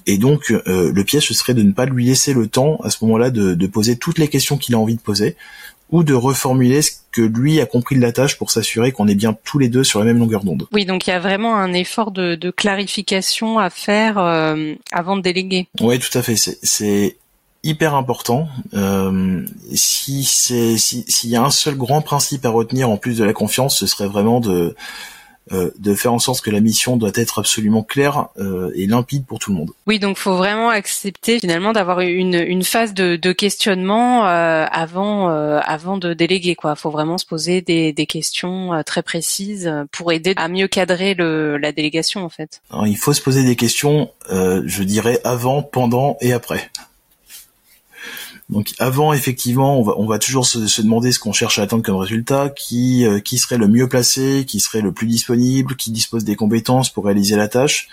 Et 0.05 0.17
donc, 0.17 0.51
euh, 0.51 0.91
le 0.93 1.03
piège, 1.03 1.27
ce 1.27 1.33
serait 1.33 1.53
de 1.53 1.63
ne 1.63 1.71
pas 1.71 1.85
lui 1.85 2.05
laisser 2.05 2.33
le 2.33 2.47
temps 2.47 2.77
à 2.83 2.89
ce 2.89 3.03
moment-là 3.05 3.31
de, 3.31 3.53
de 3.55 3.67
poser 3.67 3.97
toutes 3.97 4.19
les 4.19 4.27
questions 4.27 4.57
qu'il 4.57 4.75
a 4.75 4.79
envie 4.79 4.95
de 4.95 5.01
poser, 5.01 5.35
ou 5.89 6.03
de 6.03 6.13
reformuler 6.13 6.81
ce 6.81 6.91
que 7.11 7.21
lui 7.21 7.61
a 7.61 7.65
compris 7.65 7.95
de 7.95 8.01
la 8.01 8.11
tâche 8.11 8.37
pour 8.37 8.49
s'assurer 8.49 8.91
qu'on 8.91 9.07
est 9.07 9.15
bien 9.15 9.37
tous 9.43 9.59
les 9.59 9.69
deux 9.69 9.83
sur 9.83 9.99
la 9.99 10.05
même 10.05 10.17
longueur 10.17 10.43
d'onde. 10.43 10.67
Oui, 10.71 10.85
donc 10.85 11.05
il 11.05 11.11
y 11.11 11.13
a 11.13 11.19
vraiment 11.19 11.55
un 11.55 11.71
effort 11.73 12.11
de, 12.11 12.35
de 12.35 12.49
clarification 12.49 13.59
à 13.59 13.69
faire 13.69 14.17
euh, 14.17 14.73
avant 14.91 15.17
de 15.17 15.21
déléguer. 15.21 15.67
Oui, 15.81 15.99
tout 15.99 16.15
à 16.17 16.23
fait. 16.23 16.35
C'est 16.35 17.17
hyper 17.63 17.93
important. 17.93 18.47
Euh, 18.73 19.45
si 19.73 20.23
c'est 20.23 20.77
s'il 20.77 21.29
y 21.29 21.35
a 21.35 21.43
un 21.43 21.51
seul 21.51 21.75
grand 21.75 22.01
principe 22.01 22.45
à 22.45 22.49
retenir 22.49 22.89
en 22.89 22.97
plus 22.97 23.17
de 23.17 23.23
la 23.23 23.33
confiance, 23.33 23.77
ce 23.77 23.85
serait 23.85 24.07
vraiment 24.07 24.39
de 24.39 24.75
euh, 25.51 25.71
de 25.77 25.93
faire 25.93 26.13
en 26.13 26.19
sorte 26.19 26.41
que 26.41 26.49
la 26.49 26.61
mission 26.61 26.95
doit 26.95 27.11
être 27.15 27.39
absolument 27.39 27.83
claire 27.83 28.27
euh, 28.37 28.71
et 28.75 28.87
limpide 28.87 29.25
pour 29.25 29.39
tout 29.39 29.51
le 29.51 29.57
monde. 29.57 29.71
Oui, 29.87 29.99
donc 29.99 30.17
faut 30.17 30.37
vraiment 30.37 30.69
accepter 30.69 31.39
finalement 31.39 31.73
d'avoir 31.73 31.99
une, 31.99 32.35
une 32.35 32.63
phase 32.63 32.93
de, 32.93 33.17
de 33.17 33.31
questionnement 33.33 34.25
euh, 34.25 34.65
avant 34.71 35.27
avant 35.27 35.97
de 35.97 36.13
déléguer 36.13 36.55
quoi. 36.55 36.75
Faut 36.75 36.91
vraiment 36.91 37.17
se 37.17 37.25
poser 37.25 37.61
des, 37.61 37.91
des 37.91 38.05
questions 38.05 38.81
très 38.85 39.03
précises 39.03 39.71
pour 39.91 40.11
aider 40.11 40.33
à 40.37 40.47
mieux 40.47 40.67
cadrer 40.67 41.13
le, 41.13 41.57
la 41.57 41.71
délégation 41.71 42.23
en 42.23 42.29
fait. 42.29 42.61
Alors, 42.71 42.87
il 42.87 42.97
faut 42.97 43.13
se 43.13 43.21
poser 43.21 43.43
des 43.43 43.55
questions, 43.55 44.09
je 44.29 44.83
dirais 44.83 45.19
avant, 45.23 45.61
pendant 45.61 46.17
et 46.21 46.33
après. 46.33 46.71
Donc 48.49 48.73
avant, 48.77 49.13
effectivement, 49.13 49.79
on 49.79 49.83
va, 49.83 49.93
on 49.97 50.05
va 50.05 50.19
toujours 50.19 50.45
se, 50.45 50.81
demander 50.81 51.11
ce 51.11 51.19
qu'on 51.19 51.31
cherche 51.31 51.59
à 51.59 51.63
atteindre 51.63 51.83
comme 51.83 51.95
résultat, 51.95 52.49
qui, 52.49 53.05
euh, 53.05 53.19
qui 53.19 53.37
serait 53.37 53.57
le 53.57 53.67
mieux 53.67 53.87
placé, 53.87 54.45
qui 54.45 54.59
serait 54.59 54.81
le 54.81 54.91
plus 54.91 55.07
disponible, 55.07 55.75
qui 55.75 55.91
dispose 55.91 56.23
des 56.23 56.35
compétences 56.35 56.89
pour 56.89 57.05
réaliser 57.05 57.35
la 57.35 57.47
tâche. 57.47 57.87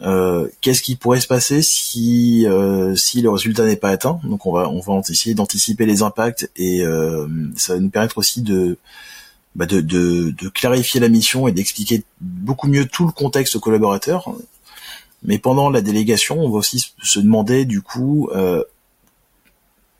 Euh, 0.00 0.46
qu'est-ce 0.60 0.82
qui 0.82 0.94
pourrait 0.94 1.20
se 1.20 1.26
passer 1.26 1.60
si 1.60 2.46
euh, 2.46 2.94
si 2.94 3.20
le 3.20 3.30
résultat 3.30 3.64
n'est 3.64 3.76
pas 3.76 3.90
atteint? 3.90 4.20
Donc 4.22 4.46
on 4.46 4.52
va 4.52 4.68
on 4.68 4.78
va 4.78 5.00
essayer 5.08 5.34
d'anticiper 5.34 5.86
les 5.86 6.02
impacts 6.02 6.50
et 6.56 6.84
ça 7.56 7.74
va 7.74 7.80
nous 7.80 7.90
permettre 7.90 8.18
aussi 8.18 8.42
de, 8.42 8.78
bah 9.56 9.66
de, 9.66 9.80
de, 9.80 10.32
de 10.38 10.48
clarifier 10.48 11.00
la 11.00 11.08
mission 11.08 11.48
et 11.48 11.52
d'expliquer 11.52 12.04
beaucoup 12.20 12.68
mieux 12.68 12.86
tout 12.86 13.06
le 13.06 13.12
contexte 13.12 13.56
aux 13.56 13.60
collaborateurs. 13.60 14.32
Mais 15.24 15.38
pendant 15.38 15.68
la 15.68 15.80
délégation, 15.80 16.38
on 16.38 16.48
va 16.48 16.58
aussi 16.58 16.92
se 17.02 17.18
demander 17.18 17.64
du 17.64 17.82
coup 17.82 18.28
euh, 18.34 18.62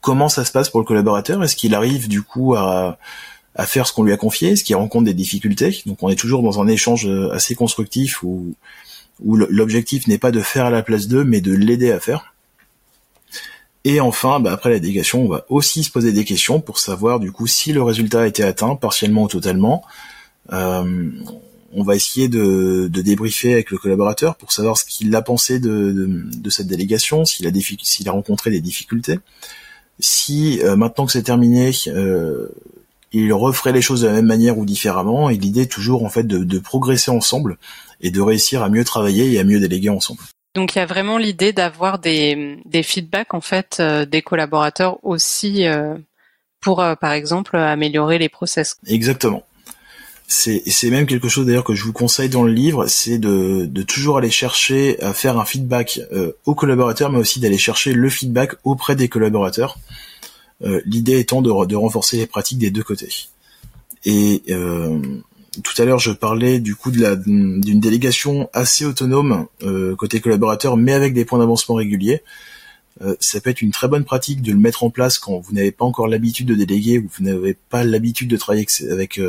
comment 0.00 0.28
ça 0.28 0.44
se 0.44 0.52
passe 0.52 0.70
pour 0.70 0.80
le 0.80 0.86
collaborateur 0.86 1.42
Est-ce 1.42 1.56
qu'il 1.56 1.74
arrive 1.74 2.08
du 2.08 2.22
coup 2.22 2.54
à, 2.54 2.98
faire 3.66 3.86
ce 3.86 3.92
qu'on 3.92 4.04
lui 4.04 4.12
a 4.12 4.16
confié? 4.16 4.50
Est-ce 4.50 4.64
qu'il 4.64 4.76
rencontre 4.76 5.04
des 5.04 5.14
difficultés? 5.14 5.82
Donc 5.86 6.02
on 6.02 6.08
est 6.08 6.16
toujours 6.16 6.42
dans 6.42 6.60
un 6.60 6.68
échange 6.68 7.06
euh, 7.06 7.32
assez 7.32 7.54
constructif 7.54 8.22
où, 8.22 8.54
l'objectif 9.20 10.06
n'est 10.06 10.18
pas 10.18 10.30
de 10.30 10.40
faire 10.40 10.66
à 10.66 10.70
la 10.70 10.82
place 10.82 11.08
d'eux, 11.08 11.24
mais 11.24 11.40
de 11.40 11.52
l'aider 11.52 11.90
à 11.90 11.98
faire. 11.98 12.34
Et 13.82 14.00
enfin, 14.00 14.38
bah, 14.38 14.52
après 14.52 14.70
la 14.70 14.78
délégation, 14.78 15.24
on 15.24 15.28
va 15.28 15.44
aussi 15.48 15.82
se 15.82 15.90
poser 15.90 16.12
des 16.12 16.24
questions 16.24 16.60
pour 16.60 16.78
savoir 16.78 17.18
du 17.18 17.32
coup 17.32 17.48
si 17.48 17.72
le 17.72 17.82
résultat 17.82 18.22
a 18.22 18.26
été 18.28 18.44
atteint, 18.44 18.76
partiellement 18.76 19.24
ou 19.24 19.28
totalement. 19.28 19.82
Euh, 20.52 21.10
on 21.72 21.82
va 21.82 21.96
essayer 21.96 22.28
de, 22.28 22.88
de, 22.90 23.02
débriefer 23.02 23.52
avec 23.52 23.70
le 23.70 23.78
collaborateur 23.78 24.36
pour 24.36 24.52
savoir 24.52 24.78
ce 24.78 24.84
qu'il 24.84 25.14
a 25.14 25.22
pensé 25.22 25.58
de, 25.58 26.22
cette 26.48 26.66
délégation, 26.68 27.24
s'il 27.24 28.08
a 28.08 28.12
rencontré 28.12 28.50
des 28.50 28.60
difficultés 28.60 29.18
si 30.00 30.60
euh, 30.62 30.76
maintenant 30.76 31.06
que 31.06 31.12
c'est 31.12 31.22
terminé, 31.22 31.72
euh, 31.88 32.48
il 33.12 33.32
referait 33.32 33.72
les 33.72 33.82
choses 33.82 34.02
de 34.02 34.06
la 34.06 34.12
même 34.14 34.26
manière 34.26 34.58
ou 34.58 34.64
différemment, 34.64 35.30
et 35.30 35.36
l'idée 35.36 35.62
est 35.62 35.72
toujours 35.72 36.04
en 36.04 36.08
fait 36.08 36.26
de, 36.26 36.58
progresser 36.58 37.10
ensemble 37.10 37.58
et 38.00 38.10
de 38.10 38.20
réussir 38.20 38.62
à 38.62 38.68
mieux 38.68 38.84
travailler 38.84 39.32
et 39.32 39.40
à 39.40 39.44
mieux 39.44 39.60
déléguer 39.60 39.88
ensemble. 39.88 40.20
Donc 40.54 40.74
il 40.74 40.78
y 40.78 40.82
a 40.82 40.86
vraiment 40.86 41.18
l'idée 41.18 41.52
d'avoir 41.52 41.98
des, 41.98 42.58
des 42.64 42.82
feedbacks 42.82 43.34
en 43.34 43.40
fait 43.40 43.78
euh, 43.80 44.04
des 44.04 44.22
collaborateurs 44.22 44.98
aussi 45.04 45.66
pour 46.60 46.76
par 47.00 47.12
exemple 47.12 47.56
améliorer 47.56 48.18
les 48.18 48.28
process. 48.28 48.76
Exactement 48.86 49.44
c'est 50.30 50.90
même 50.90 51.06
quelque 51.06 51.28
chose 51.28 51.46
d'ailleurs 51.46 51.64
que 51.64 51.74
je 51.74 51.84
vous 51.84 51.94
conseille 51.94 52.28
dans 52.28 52.42
le 52.42 52.52
livre, 52.52 52.86
c'est 52.86 53.18
de, 53.18 53.64
de, 53.64 53.82
toujours 53.82 54.18
aller 54.18 54.30
chercher 54.30 55.00
à 55.02 55.14
faire 55.14 55.38
un 55.38 55.46
feedback 55.46 56.00
euh, 56.12 56.32
aux 56.44 56.54
collaborateurs, 56.54 57.10
mais 57.10 57.18
aussi 57.18 57.40
d'aller 57.40 57.56
chercher 57.56 57.94
le 57.94 58.10
feedback 58.10 58.52
auprès 58.62 58.94
des 58.94 59.08
collaborateurs. 59.08 59.78
Euh, 60.62 60.82
l'idée 60.84 61.18
étant 61.18 61.40
de, 61.40 61.64
de, 61.64 61.76
renforcer 61.76 62.18
les 62.18 62.26
pratiques 62.26 62.58
des 62.58 62.70
deux 62.70 62.82
côtés. 62.82 63.08
Et 64.04 64.42
euh, 64.50 65.00
tout 65.62 65.80
à 65.80 65.86
l'heure, 65.86 65.98
je 65.98 66.10
parlais 66.10 66.60
du 66.60 66.76
coup 66.76 66.90
d'une 66.90 67.80
délégation 67.80 68.50
assez 68.52 68.84
autonome 68.84 69.46
côté 69.96 70.20
collaborateur, 70.20 70.76
mais 70.76 70.92
avec 70.92 71.14
des 71.14 71.24
points 71.24 71.38
d'avancement 71.38 71.74
réguliers. 71.74 72.22
ça 73.18 73.40
peut 73.40 73.50
être 73.50 73.62
une 73.62 73.72
très 73.72 73.88
bonne 73.88 74.04
pratique 74.04 74.42
de 74.42 74.52
le 74.52 74.58
mettre 74.58 74.84
en 74.84 74.90
place 74.90 75.18
quand 75.18 75.38
vous 75.38 75.52
n'avez 75.52 75.72
pas 75.72 75.84
encore 75.84 76.06
l'habitude 76.06 76.46
de 76.46 76.54
déléguer 76.54 76.98
ou 76.98 77.08
vous 77.18 77.24
n'avez 77.24 77.54
pas 77.54 77.82
l'habitude 77.82 78.28
de 78.28 78.36
travailler 78.36 78.66
avec, 78.82 78.92
avec 78.92 79.20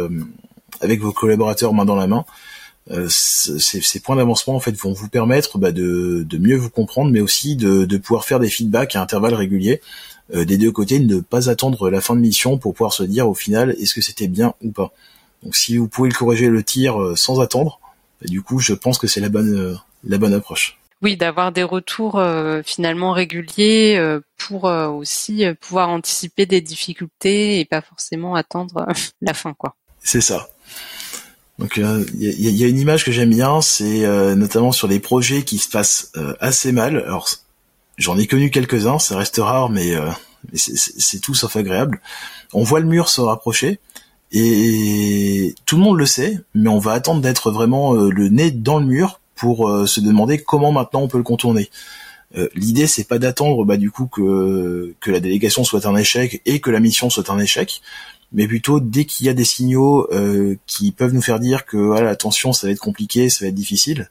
avec 0.82 1.02
vos 1.02 1.12
collaborateurs 1.12 1.74
main 1.74 1.86
dans 1.86 1.96
la 1.96 2.08
main. 2.08 2.26
Euh, 2.92 3.08
ces, 3.08 4.00
points 4.00 4.16
d'avancement 4.16 4.56
en 4.56 4.60
fait 4.60 4.76
vont 4.76 4.94
vous 4.94 5.10
permettre 5.10 5.60
bah, 5.60 5.72
de, 5.72 6.26
mieux 6.40 6.56
vous 6.56 6.70
comprendre, 6.70 7.12
mais 7.12 7.22
aussi 7.22 7.56
de, 7.56 7.98
pouvoir 7.98 8.26
faire 8.26 8.40
des 8.40 8.50
feedbacks 8.50 8.96
à 8.96 9.02
intervalles 9.02 9.36
réguliers 9.36 9.82
euh, 10.34 10.46
des 10.46 10.58
deux 10.58 10.72
côtés, 10.72 11.00
ne 11.00 11.20
pas 11.20 11.50
attendre 11.50 11.90
la 11.90 12.02
fin 12.02 12.16
de 12.16 12.22
mission 12.22 12.58
pour 12.58 12.74
pouvoir 12.74 12.94
se 12.94 13.04
dire 13.04 13.30
au 13.30 13.34
final 13.34 13.76
est-ce 13.80 13.94
que 13.94 14.02
c'était 14.02 14.28
bien 14.28 14.54
ou 14.64 14.72
pas. 14.72 14.92
Donc 15.44 15.56
si 15.56 15.78
vous 15.78 15.88
pouvez 15.88 16.10
le 16.10 16.16
corriger 16.16 16.50
le 16.50 16.64
tir 16.64 17.00
euh, 17.02 17.16
sans 17.16 17.42
attendre, 17.42 17.80
bah, 18.22 18.28
du 18.28 18.42
coup 18.42 18.60
je 18.60 18.74
pense 18.74 18.98
que 18.98 19.08
c'est 19.08 19.22
la 19.22 19.30
bonne 19.30 19.80
la 20.04 20.18
bonne 20.18 20.34
approche. 20.34 20.78
Oui, 21.02 21.16
d'avoir 21.16 21.54
des 21.54 21.64
retours 21.64 22.22
finalement 22.66 23.14
réguliers 23.14 24.18
pour 24.38 24.66
aussi 24.66 25.46
pouvoir 25.62 25.88
anticiper 25.90 26.46
des 26.46 26.60
difficultés 26.60 27.62
et 27.62 27.66
pas 27.66 27.82
forcément 27.82 28.36
attendre 28.36 28.86
la 29.22 29.34
fin 29.34 29.54
quoi. 29.54 29.76
C'est 30.04 30.20
ça. 30.20 30.50
Donc 31.60 31.76
il 31.76 31.84
euh, 31.84 32.06
y, 32.16 32.64
a, 32.64 32.68
une 32.68 32.80
image 32.80 33.04
que 33.04 33.12
j'aime 33.12 33.32
bien, 33.32 33.60
c'est 33.60 34.06
euh, 34.06 34.34
notamment 34.34 34.72
sur 34.72 34.88
des 34.88 35.02
projets 35.02 35.44
qui 35.44 35.58
se 35.58 35.70
passent 35.70 36.12
euh, 36.16 36.34
assez 36.40 36.72
mal. 36.72 37.04
Alors 37.06 37.30
j'en 37.98 38.18
ai 38.18 38.28
connu 38.28 38.50
quelques-uns, 38.50 38.98
ça 38.98 39.18
reste 39.18 39.38
rare, 39.38 39.70
mais, 39.70 39.94
c'est 40.54 41.20
tout 41.20 41.36
sauf 41.36 41.58
agréable. 41.58 42.00
On 42.54 42.64
voit 42.64 42.80
le 42.80 42.86
mur 42.86 43.10
se 43.10 43.20
rapprocher 43.20 43.80
et 44.32 45.54
tout 45.66 45.76
le 45.76 45.84
monde 45.84 45.98
le 45.98 46.06
sait, 46.06 46.40
mais 46.54 46.70
on 46.70 46.80
va 46.80 46.94
attendre 46.94 47.20
d'être 47.20 47.52
vraiment 47.52 47.94
le 47.94 48.30
nez 48.30 48.52
dans 48.52 48.80
le 48.80 48.86
mur 48.86 49.20
pour 49.36 49.70
se 49.86 50.00
demander 50.00 50.42
comment 50.42 50.72
maintenant 50.72 51.02
on 51.02 51.08
peut 51.10 51.18
le 51.18 51.26
contourner. 51.26 51.70
L'idée 52.56 52.88
c'est 52.88 53.04
pas 53.04 53.20
d'attendre 53.20 53.66
bah, 53.66 53.76
du 53.76 53.92
coup 53.92 54.08
que, 54.08 54.96
que 55.02 55.12
la 55.12 55.20
délégation 55.20 55.66
soit 55.66 55.86
un 55.86 55.98
échec 55.98 56.42
et 56.46 56.62
que 56.62 56.72
la 56.72 56.80
mission 56.80 57.10
soit 57.10 57.30
un 57.30 57.40
échec, 57.40 57.82
mais 58.32 58.48
plutôt 58.48 58.80
dès 58.80 59.06
qu'il 59.06 59.26
y 59.26 59.30
a 59.30 59.34
des 59.34 59.44
signaux 59.44 60.08
euh, 60.12 60.56
qui 60.68 60.92
peuvent 60.92 61.14
nous 61.14 61.22
faire 61.22 61.40
dire 61.40 61.66
que 61.66 61.78
voilà, 61.78 62.10
attention, 62.10 62.54
ça 62.54 62.68
va 62.68 62.72
être 62.72 62.80
compliqué, 62.80 63.30
ça 63.30 63.46
va 63.46 63.50
être 63.50 63.56
difficile, 63.56 64.10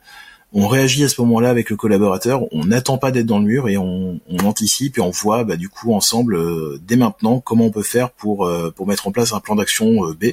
on 0.53 0.67
réagit 0.67 1.05
à 1.05 1.09
ce 1.09 1.21
moment-là 1.21 1.51
avec 1.51 1.69
le 1.71 1.77
collaborateur, 1.77 2.43
on 2.53 2.65
n'attend 2.65 2.99
pas 2.99 3.11
d'être 3.11 3.27
dans 3.27 3.39
le 3.39 3.45
mur 3.45 3.69
et 3.69 3.77
on, 3.77 4.21
anticipe 4.43 4.99
et 4.99 5.01
on 5.01 5.11
voit 5.11 5.45
bah, 5.45 5.57
du 5.57 5.69
coup 5.69 5.93
ensemble 5.93 6.37
euh, 6.37 6.81
dès 6.87 6.97
maintenant 6.97 7.41
comment 7.41 7.67
on 7.67 7.71
peut 7.71 7.83
faire 7.83 8.11
pour 8.11 8.47
euh, 8.47 8.73
pour 8.75 8.87
mettre 8.87 9.07
en 9.07 9.13
place 9.13 9.33
un 9.33 9.41
plan 9.41 9.57
d'action 9.57 10.11
B 10.13 10.33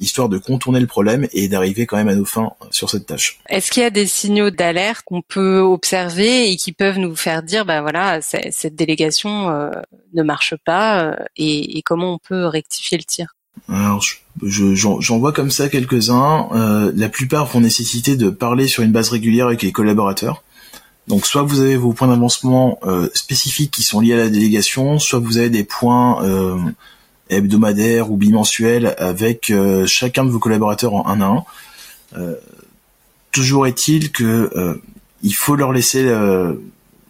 histoire 0.00 0.28
de 0.28 0.38
contourner 0.38 0.80
le 0.80 0.86
problème 0.86 1.28
et 1.32 1.48
d'arriver 1.48 1.86
quand 1.86 1.96
même 1.96 2.08
à 2.08 2.14
nos 2.14 2.24
fins 2.24 2.52
sur 2.70 2.90
cette 2.90 3.06
tâche. 3.06 3.38
Est-ce 3.48 3.70
qu'il 3.70 3.82
y 3.82 3.86
a 3.86 3.90
des 3.90 4.06
signaux 4.06 4.50
d'alerte 4.50 5.02
qu'on 5.04 5.22
peut 5.22 5.58
observer 5.58 6.50
et 6.50 6.56
qui 6.56 6.72
peuvent 6.72 6.98
nous 6.98 7.14
faire 7.14 7.42
dire, 7.42 7.64
bah 7.64 7.82
voilà, 7.82 8.20
cette 8.22 8.74
délégation 8.74 9.50
euh, 9.50 9.70
ne 10.14 10.22
marche 10.22 10.54
pas 10.64 11.02
euh, 11.02 11.14
et, 11.36 11.82
comment 11.84 12.14
on 12.14 12.18
peut 12.18 12.46
rectifier 12.46 12.98
le 12.98 13.04
tir? 13.04 13.36
Alors, 13.68 14.02
j'en 14.42 15.18
vois 15.18 15.32
comme 15.32 15.50
ça 15.50 15.68
quelques-uns. 15.68 16.48
Euh, 16.52 16.92
la 16.96 17.08
plupart 17.08 17.46
vont 17.46 17.60
nécessiter 17.60 18.16
de 18.16 18.30
parler 18.30 18.68
sur 18.68 18.82
une 18.82 18.92
base 18.92 19.10
régulière 19.10 19.46
avec 19.46 19.62
les 19.62 19.72
collaborateurs. 19.72 20.42
Donc 21.08 21.26
soit 21.26 21.42
vous 21.42 21.60
avez 21.60 21.76
vos 21.76 21.92
points 21.92 22.06
d'avancement 22.06 22.78
spécifiques 23.14 23.72
qui 23.72 23.82
sont 23.82 23.98
liés 23.98 24.12
à 24.12 24.18
la 24.18 24.28
délégation, 24.28 25.00
soit 25.00 25.18
vous 25.18 25.38
avez 25.38 25.50
des 25.50 25.64
points 25.64 26.22
hebdomadaire 27.30 28.10
ou 28.10 28.16
bimensuel 28.16 28.94
avec 28.98 29.50
euh, 29.50 29.86
chacun 29.86 30.24
de 30.24 30.30
vos 30.30 30.38
collaborateurs 30.38 30.94
en 30.94 31.06
un 31.06 31.20
à 31.20 31.26
un. 31.26 31.44
Euh, 32.18 32.34
toujours 33.32 33.66
est-il 33.66 34.10
que 34.10 34.50
euh, 34.54 34.74
il 35.22 35.34
faut 35.34 35.54
leur 35.54 35.72
laisser 35.72 36.10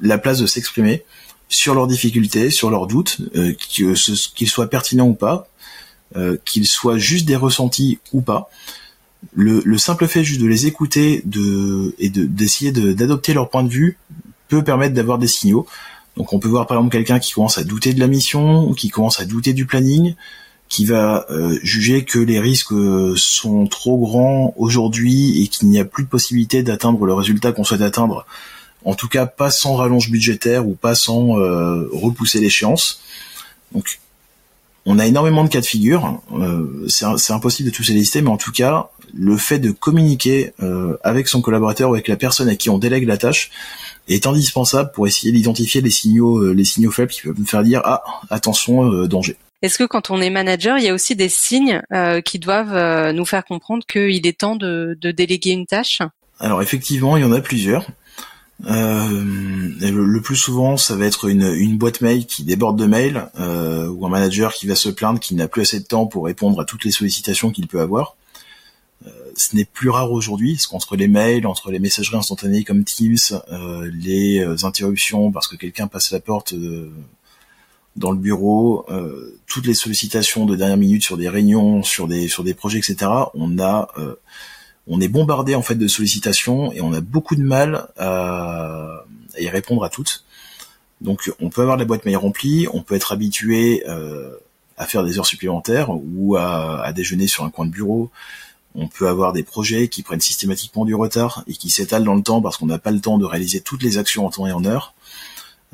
la 0.01 0.19
place 0.19 0.41
de 0.41 0.47
s'exprimer. 0.47 1.05
sur 1.49 1.75
leurs 1.75 1.87
difficultés, 1.87 2.51
sur 2.51 2.71
leurs 2.71 2.87
doutes, 2.87 3.19
qu'ils 3.59 4.49
soient 4.49 4.69
pertinents 4.69 5.09
ou 5.09 5.15
pas, 5.15 5.49
qu'ils 6.45 6.67
soient 6.67 6.99
juste 6.99 7.25
des 7.25 7.37
ressentis 7.37 7.99
ou 8.13 8.21
pas. 8.21 8.51
Le, 9.33 9.63
le, 9.65 9.79
simple 9.79 10.09
fait 10.09 10.25
juste 10.25 10.41
de 10.41 10.47
les 10.47 10.67
écouter 10.67 11.23
de, 11.25 11.95
et 11.99 12.09
d'essayer 12.09 12.73
d'adopter 12.73 13.33
leur 13.33 13.49
point 13.49 13.63
de 13.63 13.69
vue 13.69 13.97
peut 14.49 14.65
permettre 14.65 14.95
d'avoir 14.95 15.19
des 15.19 15.29
signaux. 15.29 15.67
Donc 16.21 16.35
on 16.35 16.39
peut 16.39 16.49
voir 16.49 16.67
par 16.67 16.77
exemple 16.77 16.93
quelqu'un 16.93 17.19
qui 17.19 17.33
commence 17.33 17.57
à 17.57 17.65
douter 17.65 17.95
de 17.95 17.99
la 17.99 18.07
mission, 18.07 18.75
qui 18.75 18.91
commence 18.91 19.21
à 19.21 19.25
douter 19.25 19.55
du 19.55 19.65
planning, 19.65 20.17
qui 20.69 20.85
va 20.85 21.25
euh, 21.31 21.59
juger 21.63 22.05
que 22.05 22.19
les 22.19 22.39
risques 22.39 22.75
euh, 22.75 23.15
sont 23.17 23.67
trop 23.67 23.97
grands 23.97 24.53
aujourd'hui 24.59 25.43
et 25.43 25.49
qu'il 25.49 25.71
n'y 25.71 25.79
a 25.79 25.87
plus 25.87 26.05
de 26.05 26.11
possibilité 26.11 26.63
d'atteindre 26.63 27.07
le 27.07 27.15
résultat 27.15 27.53
qu'on 27.53 27.65
souhaite 27.65 27.81
atteindre. 27.81 28.27
En 28.85 28.95
tout 28.95 29.09
cas, 29.09 29.25
pas 29.25 29.51
sans 29.51 29.77
rallonge 29.77 30.11
budgétaire 30.11 30.69
ou 30.69 30.75
pas 30.75 30.95
sans 30.95 31.39
euh, 31.39 31.89
repousser 31.91 32.39
l'échéance. 32.39 33.01
Donc, 33.73 33.99
on 34.85 34.99
a 34.99 35.07
énormément 35.07 35.43
de 35.45 35.49
cas 35.49 35.63
de 35.63 35.67
figure. 35.67 36.21
c'est 36.87 37.33
impossible 37.33 37.71
de 37.71 37.75
tous 37.75 37.89
les 37.89 37.95
lister, 37.95 38.21
mais 38.21 38.29
en 38.29 38.37
tout 38.37 38.53
cas, 38.53 38.91
le 39.15 39.39
fait 39.39 39.59
de 39.59 39.71
communiquer 39.71 40.53
avec 41.03 41.29
son 41.29 41.43
collaborateur 41.43 41.91
ou 41.91 41.95
avec 41.95 42.09
la 42.09 42.17
personne 42.17 42.49
à 42.49 42.57
qui 42.57 42.71
on 42.71 42.79
délègue 42.79 43.07
la 43.07 43.19
tâche, 43.19 43.51
est 44.15 44.27
indispensable 44.27 44.91
pour 44.93 45.07
essayer 45.07 45.33
d'identifier 45.33 45.81
les 45.81 45.91
signaux, 45.91 46.39
euh, 46.39 46.53
les 46.53 46.65
signaux 46.65 46.91
faibles 46.91 47.13
qui 47.13 47.23
peuvent 47.23 47.39
nous 47.39 47.47
faire 47.47 47.63
dire 47.63 47.81
ah 47.85 48.03
attention 48.29 48.93
euh, 48.93 49.07
danger. 49.07 49.37
Est-ce 49.63 49.79
que 49.79 49.85
quand 49.85 50.11
on 50.11 50.21
est 50.21 50.31
manager, 50.31 50.79
il 50.79 50.85
y 50.85 50.89
a 50.89 50.95
aussi 50.95 51.15
des 51.17 51.29
signes 51.29 51.83
euh, 51.93 52.21
qui 52.21 52.39
doivent 52.39 53.13
nous 53.13 53.27
faire 53.27 53.45
comprendre 53.45 53.85
qu'il 53.87 54.27
est 54.27 54.39
temps 54.39 54.57
de, 54.57 54.97
déléguer 55.03 55.51
une 55.51 55.67
tâche? 55.67 56.01
Alors 56.39 56.63
effectivement, 56.63 57.19
il 57.19 57.23
y 57.23 57.27
en 57.27 57.33
a 57.33 57.43
plusieurs. 57.43 57.87
le, 58.65 60.21
plus 60.21 60.37
souvent, 60.37 60.79
ça 60.79 60.97
va 60.97 61.05
être 61.05 61.29
une, 61.29 61.43
une 61.43 61.77
boîte 61.77 62.01
mail 62.01 62.25
qui 62.25 62.43
déborde 62.43 62.79
de 62.79 62.87
mails, 62.87 63.29
ou 63.39 64.07
un 64.07 64.09
manager 64.09 64.55
qui 64.55 64.67
va 64.67 64.77
se 64.77 64.89
plaindre 64.89 65.21
qu'il 65.21 65.37
n'a 65.37 65.47
plus 65.47 65.61
assez 65.61 65.79
de 65.79 65.85
temps 65.85 66.07
pour 66.07 66.25
répondre 66.25 66.59
à 66.59 66.65
toutes 66.65 66.87
les 66.87 66.91
sollicitations 66.91 67.51
qu'il 67.51 67.67
peut 67.67 67.81
avoir 67.81 68.17
ce 69.37 69.57
n'est 69.57 69.65
plus 69.65 69.91
rare 69.91 70.13
aujourd'hui, 70.13 70.55
parce 70.55 70.67
qu'entre 70.67 70.97
les 70.97 71.09
mails, 71.09 71.47
entre 71.47 71.71
les 71.71 71.79
messageries 71.79 72.17
instantanées 72.17 72.65
comme 72.65 72.85
Teams, 72.85 73.17
euh, 73.51 73.91
les 73.93 74.41
euh, 74.41 74.57
interruptions 74.65 75.33
parce 75.33 75.49
que 75.49 75.57
quelqu'un 75.57 75.87
passe 75.87 76.11
la 76.13 76.21
porte 76.21 76.53
euh, 76.53 76.91
dans 77.97 78.13
le 78.13 78.19
bureau, 78.19 78.87
toutes 79.47 79.67
les 79.67 79.75
sollicitations 79.75 80.47
de 80.47 80.55
dernière 80.55 80.77
minute 80.77 81.03
sur 81.03 81.17
des 81.17 81.29
réunions, 81.29 81.83
sur 81.83 82.07
des 82.07 82.55
projets, 82.57 82.79
etc. 82.79 83.11
On 83.35 85.01
est 85.01 85.09
bombardé 85.09 85.57
en 85.57 85.63
fait 85.63 85.75
de 85.75 85.89
sollicitations 85.89 86.73
et 86.73 86.81
on 86.81 86.93
a 86.93 87.01
beaucoup 87.01 87.35
de 87.35 87.43
mal 87.43 87.89
à, 87.99 89.05
y 89.37 89.49
répondre 89.49 89.83
à 89.83 89.91
toutes. 89.91 90.25
Donc 91.01 91.33
on 91.41 91.51
peut 91.51 91.63
avoir 91.63 91.77
la 91.77 91.85
boîte 91.85 92.05
mail 92.07 92.17
remplie, 92.17 92.69
on 92.73 92.81
peut 92.83 92.95
être 92.95 93.11
habitué 93.11 93.85
à 94.79 94.87
faire 94.87 95.03
des 95.05 95.19
heures 95.19 95.27
supplémentaires 95.27 95.91
ou 95.91 96.37
à 96.37 96.93
déjeuner 96.95 97.27
sur 97.27 97.45
un 97.45 97.51
coin 97.51 97.67
de 97.67 97.73
bureau, 97.73 98.11
on 98.75 98.89
peut 98.89 99.09
avoir 99.09 99.33
des 99.33 99.43
projets 99.43 99.89
qui 99.89 100.03
prennent 100.03 100.21
systématiquement 100.21 100.85
du 100.85 100.95
retard 100.95 101.45
et 101.47 101.55
qui 101.55 101.71
s'étalent 101.71 102.05
dans 102.05 102.15
le 102.15 102.23
temps 102.23 102.41
parce 102.41 102.57
qu'on 102.57 102.67
n'a 102.67 102.79
pas 102.79 102.91
le 102.91 103.01
temps 103.01 103.19
de 103.19 103.25
réaliser 103.25 103.61
toutes 103.61 103.83
les 103.83 103.99
actions 103.99 104.27
en 104.27 104.31
temps 104.31 104.47
et 104.47 104.53
en 104.53 104.65
heure. 104.65 104.95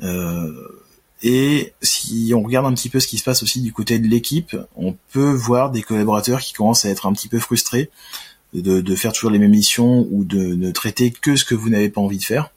Euh, 0.01 0.83
et 1.23 1.73
si 1.81 2.31
on 2.35 2.43
regarde 2.43 2.65
un 2.65 2.73
petit 2.73 2.89
peu 2.89 2.99
ce 2.99 3.07
qui 3.07 3.17
se 3.17 3.23
passe 3.23 3.43
aussi 3.43 3.61
du 3.61 3.73
côté 3.73 3.99
de 3.99 4.07
l'équipe, 4.07 4.55
on 4.75 4.95
peut 5.11 5.31
voir 5.31 5.71
des 5.71 5.81
collaborateurs 5.81 6.41
qui 6.41 6.53
commencent 6.53 6.85
à 6.85 6.89
être 6.89 7.05
un 7.05 7.13
petit 7.13 7.27
peu 7.27 7.39
frustrés 7.39 7.89
de, 8.53 8.95
faire 8.95 9.13
toujours 9.13 9.29
les 9.29 9.39
mêmes 9.39 9.51
missions 9.51 10.07
ou 10.09 10.23
de 10.23 10.55
ne 10.55 10.71
traiter 10.71 11.11
que 11.11 11.35
ce 11.35 11.45
que 11.45 11.53
vous 11.53 11.69
n'avez 11.69 11.89
pas 11.89 12.01
envie 12.01 12.17
de 12.17 12.23
faire. 12.23 12.51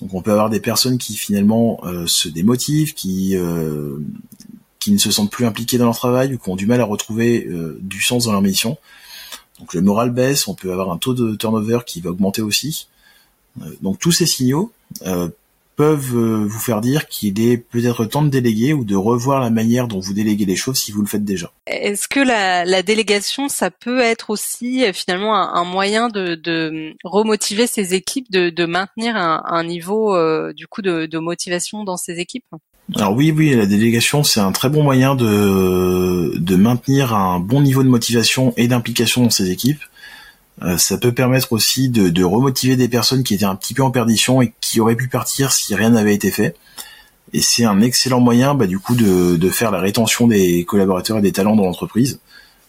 Donc 0.00 0.14
on 0.14 0.20
peut 0.20 0.32
avoir 0.32 0.50
des 0.50 0.60
personnes 0.60 0.98
qui 0.98 1.16
finalement 1.16 1.80
euh, 1.84 2.06
se 2.06 2.28
démotivent, 2.28 2.92
qui 2.92 3.36
euh, 3.36 3.98
qui 4.80 4.90
ne 4.90 4.98
se 4.98 5.10
sentent 5.12 5.30
plus 5.30 5.46
impliquées 5.46 5.78
dans 5.78 5.84
leur 5.84 5.96
travail 5.96 6.34
ou 6.34 6.38
qui 6.38 6.48
ont 6.50 6.56
du 6.56 6.66
mal 6.66 6.80
à 6.80 6.84
retrouver 6.84 7.48
du 7.80 8.02
sens 8.02 8.24
dans 8.24 8.32
leur 8.32 8.42
mission. 8.42 8.78
Donc 9.62 9.74
le 9.74 9.80
moral 9.80 10.10
baisse, 10.10 10.48
on 10.48 10.54
peut 10.54 10.72
avoir 10.72 10.90
un 10.90 10.98
taux 10.98 11.14
de 11.14 11.36
turnover 11.36 11.78
qui 11.86 12.00
va 12.00 12.10
augmenter 12.10 12.42
aussi. 12.42 12.88
Euh, 13.62 13.66
donc 13.80 14.00
tous 14.00 14.10
ces 14.10 14.26
signaux 14.26 14.72
euh, 15.06 15.28
peuvent 15.76 16.16
euh, 16.16 16.44
vous 16.44 16.58
faire 16.58 16.80
dire 16.80 17.06
qu'il 17.06 17.40
est 17.40 17.58
peut-être 17.58 18.04
temps 18.06 18.22
de 18.22 18.28
déléguer 18.28 18.72
ou 18.72 18.84
de 18.84 18.96
revoir 18.96 19.38
la 19.38 19.50
manière 19.50 19.86
dont 19.86 20.00
vous 20.00 20.14
déléguez 20.14 20.46
les 20.46 20.56
choses 20.56 20.78
si 20.78 20.90
vous 20.90 21.00
le 21.00 21.06
faites 21.06 21.24
déjà. 21.24 21.52
Est-ce 21.68 22.08
que 22.08 22.18
la, 22.18 22.82
délégation, 22.82 23.48
ça 23.48 23.70
peut 23.70 24.00
être 24.00 24.30
aussi 24.30 24.84
finalement 24.92 25.36
un, 25.36 25.64
moyen 25.64 26.08
de, 26.08 26.96
remotiver 27.04 27.68
ces 27.68 27.94
équipes, 27.94 28.32
de, 28.32 28.66
maintenir 28.66 29.16
un, 29.16 29.62
niveau 29.62 30.12
du 30.52 30.66
coup 30.66 30.82
de 30.82 31.18
motivation 31.18 31.84
dans 31.84 31.96
ces 31.96 32.18
équipes? 32.18 32.46
Alors 32.96 33.14
oui, 33.14 33.32
oui, 33.34 33.54
la 33.54 33.66
délégation, 33.66 34.22
c'est 34.22 34.40
un 34.40 34.52
très 34.52 34.68
bon 34.68 34.82
moyen 34.82 35.14
de, 35.14 36.34
de 36.36 36.56
maintenir 36.56 37.14
un 37.14 37.38
bon 37.38 37.60
niveau 37.62 37.82
de 37.82 37.88
motivation 37.88 38.52
et 38.56 38.68
d'implication 38.68 39.22
dans 39.22 39.30
ses 39.30 39.50
équipes. 39.50 39.80
Euh, 40.62 40.76
ça 40.76 40.98
peut 40.98 41.12
permettre 41.12 41.52
aussi 41.52 41.88
de, 41.88 42.08
de, 42.08 42.24
remotiver 42.24 42.76
des 42.76 42.88
personnes 42.88 43.22
qui 43.22 43.34
étaient 43.34 43.46
un 43.46 43.54
petit 43.54 43.72
peu 43.72 43.82
en 43.82 43.90
perdition 43.90 44.42
et 44.42 44.52
qui 44.60 44.80
auraient 44.80 44.96
pu 44.96 45.08
partir 45.08 45.52
si 45.52 45.74
rien 45.74 45.90
n'avait 45.90 46.14
été 46.14 46.30
fait. 46.30 46.54
Et 47.32 47.40
c'est 47.40 47.64
un 47.64 47.80
excellent 47.80 48.20
moyen, 48.20 48.54
bah, 48.54 48.66
du 48.66 48.78
coup, 48.78 48.94
de, 48.94 49.36
de, 49.36 49.48
faire 49.48 49.70
la 49.70 49.80
rétention 49.80 50.26
des 50.26 50.64
collaborateurs 50.64 51.18
et 51.18 51.22
des 51.22 51.32
talents 51.32 51.56
dans 51.56 51.64
l'entreprise, 51.64 52.20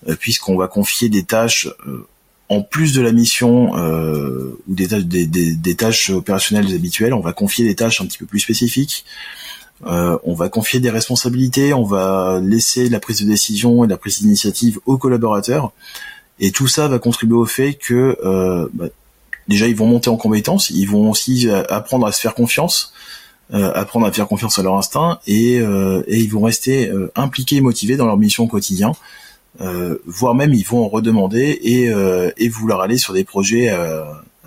euh, 0.08 0.15
puisqu'on 0.17 0.56
va 0.56 0.67
confier 0.67 1.10
des 1.10 1.23
tâches 1.23 1.67
euh, 1.86 2.08
en 2.47 2.62
plus 2.62 2.93
de 2.93 3.02
la 3.02 3.12
mission 3.12 3.71
ou 3.73 4.76
des 4.76 4.88
tâches, 4.88 5.06
des, 5.06 5.26
des, 5.26 5.76
tâches 5.76 6.12
opérationnelles 6.12 6.73
habituelles, 6.73 7.13
on 7.13 7.19
va 7.19 7.34
confier 7.34 7.65
des 7.65 7.73
tâches 7.73 7.99
un 7.99 8.06
petit 8.06 8.19
peu 8.19 8.26
plus 8.26 8.41
spécifiques 8.41 9.06
euh, 9.88 10.17
on 10.24 10.34
va 10.34 10.50
confier 10.50 10.80
des 10.80 10.89
responsabilités, 10.89 11.74
on 11.74 11.84
va 11.84 12.39
laisser 12.41 12.89
la 12.89 13.00
prise 13.00 13.22
de 13.22 13.26
décision 13.26 13.84
et 13.84 13.88
la 13.88 13.98
prise 13.98 14.22
d'initiative 14.22 14.80
aux 14.86 14.98
collaborateurs. 14.98 15.72
Et 16.39 16.52
tout 16.52 16.67
ça 16.67 16.88
va 16.88 17.00
contribuer 17.00 17.38
au 17.38 17.46
fait 17.46 17.74
que 17.74 18.17
euh, 18.24 18.67
bah, 18.74 18.86
déjà 19.48 19.67
ils 19.67 19.76
vont 19.76 19.88
monter 19.88 20.10
en 20.10 20.17
compétences, 20.17 20.69
ils 20.69 20.86
vont 20.86 21.12
aussi 21.12 21.50
euh, 21.50 21.63
apprendre 21.69 22.06
à 22.08 22.12
se 22.12 22.19
faire 22.19 22.36
confiance, 22.36 22.93
apprendre 23.52 24.08
à 24.08 24.12
faire 24.12 24.28
confiance 24.28 24.58
à 24.58 24.63
leur 24.63 24.76
instinct 24.76 25.19
et, 25.28 25.58
ils 25.58 26.30
vont 26.32 26.41
rester 26.41 26.91
impliqués 27.15 27.58
et 27.58 27.62
motivés 27.62 27.98
dans 27.98 28.08
leur 28.08 28.17
mission 28.17 28.46
au 28.46 28.48
quotidien. 28.48 28.93
voire 29.60 30.34
même 30.34 30.54
ils 30.54 30.65
vont 30.65 30.84
en 30.84 30.88
redemander 30.88 31.60
et 31.62 32.50
vouloir 32.50 32.82
aller 32.82 32.98
sur 32.98 33.13
des 33.13 33.24
projets 33.24 33.69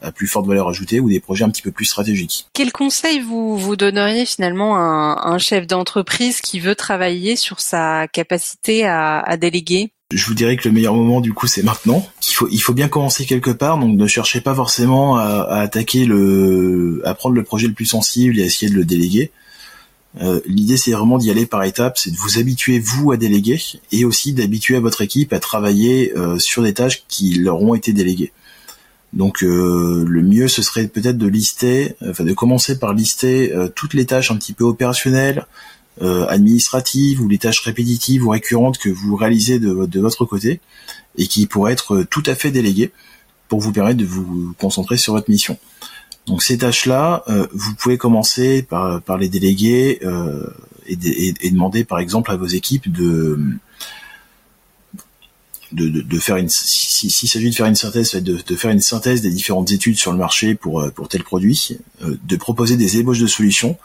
à 0.02 0.12
plus 0.12 0.26
forte 0.26 0.46
valeur 0.46 0.68
ajoutée 0.68 1.00
ou 1.00 1.08
des 1.08 1.20
projets 1.20 1.44
un 1.44 1.50
petit 1.50 1.62
peu 1.62 1.70
plus 1.70 1.84
stratégiques. 1.84 2.46
Quel 2.52 2.72
conseil 2.72 3.20
vous 3.20 3.56
vous 3.56 3.76
donneriez 3.76 4.26
finalement 4.26 4.76
à 4.76 5.28
un, 5.28 5.38
chef 5.38 5.66
d'entreprise 5.66 6.40
qui 6.40 6.60
veut 6.60 6.74
travailler 6.74 7.36
sur 7.36 7.60
sa 7.60 8.08
capacité 8.08 8.86
à, 8.86 9.36
déléguer? 9.36 9.92
Je 10.12 10.24
vous 10.26 10.34
dirais 10.34 10.56
que 10.56 10.68
le 10.68 10.74
meilleur 10.74 10.94
moment 10.94 11.20
du 11.20 11.32
coup 11.32 11.46
c'est 11.46 11.62
maintenant. 11.62 12.06
Il 12.28 12.32
faut 12.32 12.48
il 12.50 12.58
faut 12.58 12.72
bien 12.72 12.88
commencer 12.88 13.26
quelque 13.26 13.50
part, 13.50 13.78
donc 13.78 13.96
ne 13.96 14.06
cherchez 14.06 14.40
pas 14.40 14.54
forcément 14.54 15.16
à, 15.16 15.42
attaquer 15.60 16.04
le 16.04 17.02
à 17.04 17.14
prendre 17.14 17.34
le 17.34 17.42
projet 17.42 17.66
le 17.66 17.74
plus 17.74 17.86
sensible 17.86 18.38
et 18.38 18.42
à 18.42 18.46
essayer 18.46 18.70
de 18.70 18.76
le 18.76 18.84
déléguer. 18.84 19.32
Euh, 20.22 20.40
l'idée 20.46 20.76
c'est 20.76 20.92
vraiment 20.92 21.18
d'y 21.18 21.30
aller 21.30 21.44
par 21.44 21.62
étapes, 21.64 21.98
c'est 21.98 22.10
de 22.10 22.16
vous 22.16 22.38
habituer 22.38 22.78
vous 22.78 23.12
à 23.12 23.16
déléguer 23.16 23.60
et 23.92 24.04
aussi 24.04 24.32
d'habituer 24.32 24.78
votre 24.78 25.02
équipe 25.02 25.32
à 25.32 25.40
travailler 25.40 26.16
euh, 26.16 26.38
sur 26.38 26.62
des 26.62 26.72
tâches 26.72 27.04
qui 27.08 27.34
leur 27.34 27.60
ont 27.60 27.74
été 27.74 27.92
déléguées. 27.92 28.32
Donc 29.16 29.42
euh, 29.42 30.04
le 30.06 30.22
mieux 30.22 30.46
ce 30.46 30.60
serait 30.60 30.88
peut-être 30.88 31.16
de 31.16 31.26
lister, 31.26 31.96
enfin 32.06 32.22
de 32.22 32.34
commencer 32.34 32.78
par 32.78 32.92
lister 32.92 33.54
euh, 33.54 33.68
toutes 33.68 33.94
les 33.94 34.04
tâches 34.04 34.30
un 34.30 34.36
petit 34.36 34.52
peu 34.52 34.64
opérationnelles, 34.64 35.46
euh, 36.02 36.26
administratives 36.26 37.22
ou 37.22 37.28
les 37.28 37.38
tâches 37.38 37.60
répétitives 37.60 38.26
ou 38.26 38.28
récurrentes 38.28 38.76
que 38.76 38.90
vous 38.90 39.16
réalisez 39.16 39.58
de, 39.58 40.00
votre 40.00 40.26
côté 40.26 40.60
et 41.16 41.26
qui 41.28 41.46
pourraient 41.46 41.72
être 41.72 42.02
tout 42.02 42.22
à 42.26 42.34
fait 42.34 42.50
déléguées 42.50 42.92
pour 43.48 43.60
vous 43.60 43.72
permettre 43.72 43.96
de 43.96 44.04
vous 44.04 44.54
concentrer 44.58 44.98
sur 44.98 45.14
votre 45.14 45.30
mission. 45.30 45.56
Donc 46.26 46.42
ces 46.42 46.58
tâches-là, 46.58 47.24
vous 47.54 47.74
pouvez 47.76 47.96
commencer 47.96 48.62
par, 48.62 49.00
les 49.18 49.30
déléguer 49.30 50.00
et, 50.86 51.50
demander 51.50 51.84
par 51.84 52.00
exemple 52.00 52.30
à 52.30 52.36
vos 52.36 52.46
équipes 52.46 52.92
de 52.92 53.38
de, 55.76 56.18
faire 56.18 56.36
une 56.36 56.48
s'il 56.48 57.10
s'agit 57.10 57.50
de 57.50 57.54
faire 57.54 57.66
une 57.66 57.74
synthèse 57.74 58.14
de, 58.14 58.38
de, 58.46 58.56
faire 58.56 58.70
une 58.70 58.80
synthèse 58.80 59.20
des 59.20 59.30
différentes 59.30 59.70
études 59.70 59.98
sur 59.98 60.12
le 60.12 60.18
marché 60.18 60.54
pour 60.54 60.80
euh, 60.80 60.90
pour 60.90 61.08
tel 61.08 61.22
produit 61.22 61.78
euh, 62.02 62.16
de 62.24 62.36
proposer 62.36 62.76
des 62.76 62.98
ébauches 62.98 63.20
de 63.20 63.26
solutions. 63.26 63.76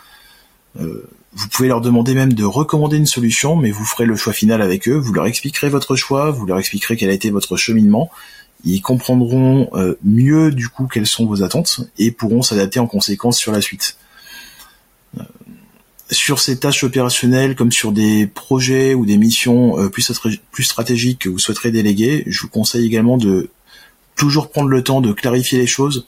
Euh, 0.80 1.08
vous 1.34 1.48
pouvez 1.48 1.68
leur 1.68 1.82
demander 1.82 2.14
même 2.14 2.34
de 2.34 2.44
recommander 2.44 2.98
une 2.98 3.06
solution 3.06 3.56
mais 3.56 3.72
vous 3.72 3.86
ferez 3.86 4.06
le 4.06 4.16
choix 4.16 4.34
final 4.34 4.62
avec 4.62 4.88
eux. 4.88 4.96
Vous 4.96 5.14
leur 5.14 5.26
expliquerez 5.26 5.70
votre 5.70 5.96
choix 5.96 6.32
vous 6.32 6.46
leur 6.46 6.60
expliquerez 6.60 6.96
quel 6.96 7.10
a 7.10 7.14
été 7.14 7.30
votre 7.30 7.58
cheminement. 7.58 8.10
Ils 8.64 8.82
comprendront 8.82 9.72
mieux 10.04 10.52
du 10.52 10.70
coup 10.70 10.86
quelles 10.86 11.08
sont 11.08 11.26
vos 11.26 11.42
attentes 11.42 11.82
et 11.98 12.12
pourront 12.12 12.44
s'adapter 12.44 12.80
en 12.80 12.86
conséquence 12.86 13.38
sur 13.40 13.52
la 13.52 13.60
suite 13.60 13.98
sur 16.12 16.40
ces 16.40 16.60
tâches 16.60 16.84
opérationnelles 16.84 17.56
comme 17.56 17.72
sur 17.72 17.92
des 17.92 18.28
projets 18.28 18.94
ou 18.94 19.06
des 19.06 19.18
missions 19.18 19.80
euh, 19.80 19.90
plus, 19.90 20.04
stratégiques 20.64 21.20
que 21.20 21.30
vous 21.30 21.40
souhaiterez 21.40 21.72
déléguer, 21.72 22.24
je 22.28 22.42
vous 22.42 22.50
conseille 22.50 22.86
également 22.86 23.18
de 23.18 23.50
toujours 24.16 24.52
prendre 24.52 24.70
le 24.70 24.84
temps 24.84 25.02
de 25.02 25.14
clarifier 25.14 25.58
les 25.58 25.68
choses, 25.68 26.06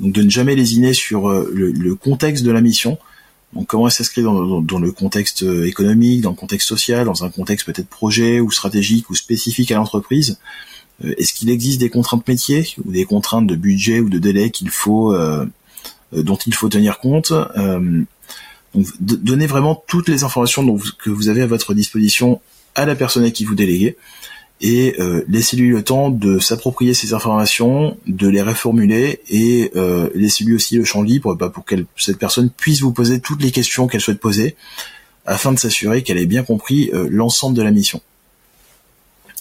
donc 0.00 0.12
de 0.12 0.22
ne 0.22 0.30
jamais 0.30 0.54
lésiner 0.54 0.92
sur 0.92 1.28
euh, 1.30 1.50
le, 1.52 1.94
contexte 1.94 2.44
de 2.44 2.50
la 2.50 2.60
mission, 2.60 2.98
Donc 3.54 3.66
comment 3.66 3.86
elle 3.86 3.92
s'inscrit 3.92 4.22
dans, 4.22 4.78
le 4.78 4.92
contexte 4.92 5.42
économique, 5.42 6.20
dans 6.20 6.30
le 6.30 6.36
contexte 6.36 6.68
social, 6.68 7.06
dans 7.06 7.24
un 7.24 7.30
contexte 7.30 7.66
peut-être 7.66 7.88
projet 7.88 8.40
ou 8.40 8.50
stratégique 8.50 9.08
ou 9.08 9.14
spécifique 9.14 9.72
à 9.72 9.76
l'entreprise. 9.76 10.38
Est-ce 11.02 11.32
qu'il 11.32 11.48
existe 11.48 11.80
des 11.80 11.90
contraintes 11.90 12.26
métiers 12.28 12.66
ou 12.84 12.90
des 12.90 13.04
contraintes 13.04 13.46
de 13.46 13.54
budget 13.56 14.00
ou 14.00 14.10
de 14.10 14.18
délai 14.18 14.50
qu'il 14.50 14.68
faut 14.68 15.16
dont 16.12 16.36
il 16.36 16.54
faut 16.54 16.68
tenir 16.68 16.98
compte 16.98 17.32
donc, 18.74 18.86
donnez 19.00 19.46
vraiment 19.46 19.82
toutes 19.86 20.08
les 20.08 20.24
informations 20.24 20.78
que 21.02 21.10
vous 21.10 21.28
avez 21.28 21.42
à 21.42 21.46
votre 21.46 21.74
disposition 21.74 22.40
à 22.74 22.86
la 22.86 22.94
personne 22.94 23.24
à 23.24 23.30
qui 23.30 23.44
vous 23.44 23.54
déléguez 23.54 23.96
et 24.60 24.96
euh, 24.98 25.24
laissez-lui 25.28 25.70
le 25.70 25.82
temps 25.82 26.10
de 26.10 26.38
s'approprier 26.38 26.92
ces 26.92 27.14
informations, 27.14 27.96
de 28.06 28.28
les 28.28 28.42
reformuler 28.42 29.20
et 29.28 29.70
euh, 29.76 30.10
laissez-lui 30.14 30.54
aussi 30.54 30.76
le 30.76 30.84
champ 30.84 31.02
libre 31.02 31.34
bah, 31.34 31.48
pour 31.48 31.64
que 31.64 31.76
cette 31.96 32.18
personne 32.18 32.50
puisse 32.50 32.80
vous 32.80 32.92
poser 32.92 33.20
toutes 33.20 33.42
les 33.42 33.52
questions 33.52 33.86
qu'elle 33.86 34.00
souhaite 34.00 34.18
poser 34.18 34.56
afin 35.26 35.52
de 35.52 35.58
s'assurer 35.58 36.02
qu'elle 36.02 36.18
ait 36.18 36.26
bien 36.26 36.42
compris 36.42 36.90
euh, 36.92 37.06
l'ensemble 37.10 37.56
de 37.56 37.62
la 37.62 37.70
mission. 37.70 38.00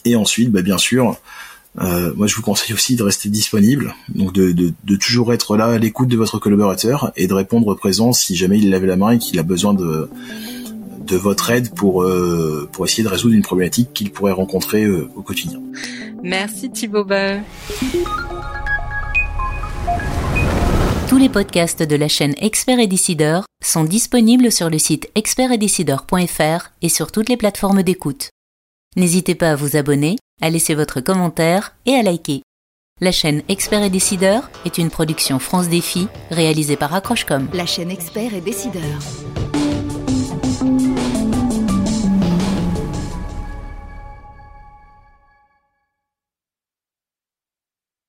Et 0.06 0.16
ensuite, 0.16 0.52
bah, 0.52 0.62
bien 0.62 0.78
sûr, 0.78 1.18
euh, 1.80 2.12
moi, 2.16 2.28
je 2.28 2.36
vous 2.36 2.42
conseille 2.42 2.74
aussi 2.74 2.96
de 2.96 3.04
rester 3.04 3.30
disponible, 3.30 3.94
donc 4.10 4.34
de, 4.34 4.52
de, 4.52 4.74
de 4.84 4.96
toujours 4.96 5.34
être 5.34 5.58
là 5.58 5.66
à 5.66 5.78
l'écoute 5.78 6.08
de 6.08 6.18
votre 6.18 6.40
collaborateur 6.40 7.12
et 7.16 7.28
de 7.28 7.34
répondre 7.34 7.76
présent 7.76 8.14
si 8.14 8.36
jamais 8.36 8.58
il 8.58 8.70
lève 8.72 8.86
la 8.86 8.96
main 8.96 9.12
et 9.12 9.18
qu'il 9.20 9.38
a 9.38 9.44
besoin 9.44 9.74
de, 9.74 10.10
de 11.08 11.16
votre 11.16 11.50
aide 11.52 11.74
pour, 11.74 12.04
euh, 12.04 12.68
pour 12.72 12.86
essayer 12.86 13.04
de 13.04 13.10
résoudre 13.10 13.36
une 13.36 13.44
problématique 13.44 13.94
qu'il 13.94 14.12
pourrait 14.12 14.32
rencontrer 14.32 14.84
euh, 14.86 15.08
au 15.16 15.22
quotidien. 15.22 15.62
Merci 16.24 16.72
Thibaut 16.72 17.06
Beu. 17.06 17.38
Tous 21.08 21.18
les 21.18 21.30
podcasts 21.30 21.84
de 21.84 21.96
la 21.96 22.08
chaîne 22.08 22.34
Expert 22.38 22.80
et 22.80 22.88
Décideur 22.88 23.46
sont 23.64 23.84
disponibles 23.84 24.52
sur 24.52 24.70
le 24.70 24.80
site 24.80 25.10
expertetdecideur.fr 25.16 26.72
et 26.82 26.90
sur 26.90 27.12
toutes 27.12 27.30
les 27.30 27.38
plateformes 27.38 27.84
d'écoute. 27.84 28.30
N'hésitez 28.96 29.36
pas 29.36 29.52
à 29.52 29.56
vous 29.56 29.78
abonner 29.78 30.18
à 30.42 30.50
laisser 30.50 30.76
votre 30.76 31.02
commentaire 31.02 31.76
et 31.86 31.94
à 31.94 32.04
liker. 32.04 32.42
La 33.00 33.12
chaîne 33.12 33.44
Expert 33.48 33.84
et 33.84 33.90
Décideur 33.90 34.50
est 34.66 34.78
une 34.78 34.90
production 34.90 35.38
France 35.38 35.70
Défi 35.70 36.08
réalisée 36.32 36.78
par 36.78 36.94
Accrochecom. 36.96 37.48
La 37.54 37.66
chaîne 37.66 37.92
Expert 37.92 38.34
et 38.34 38.42
Décideur. 38.42 38.82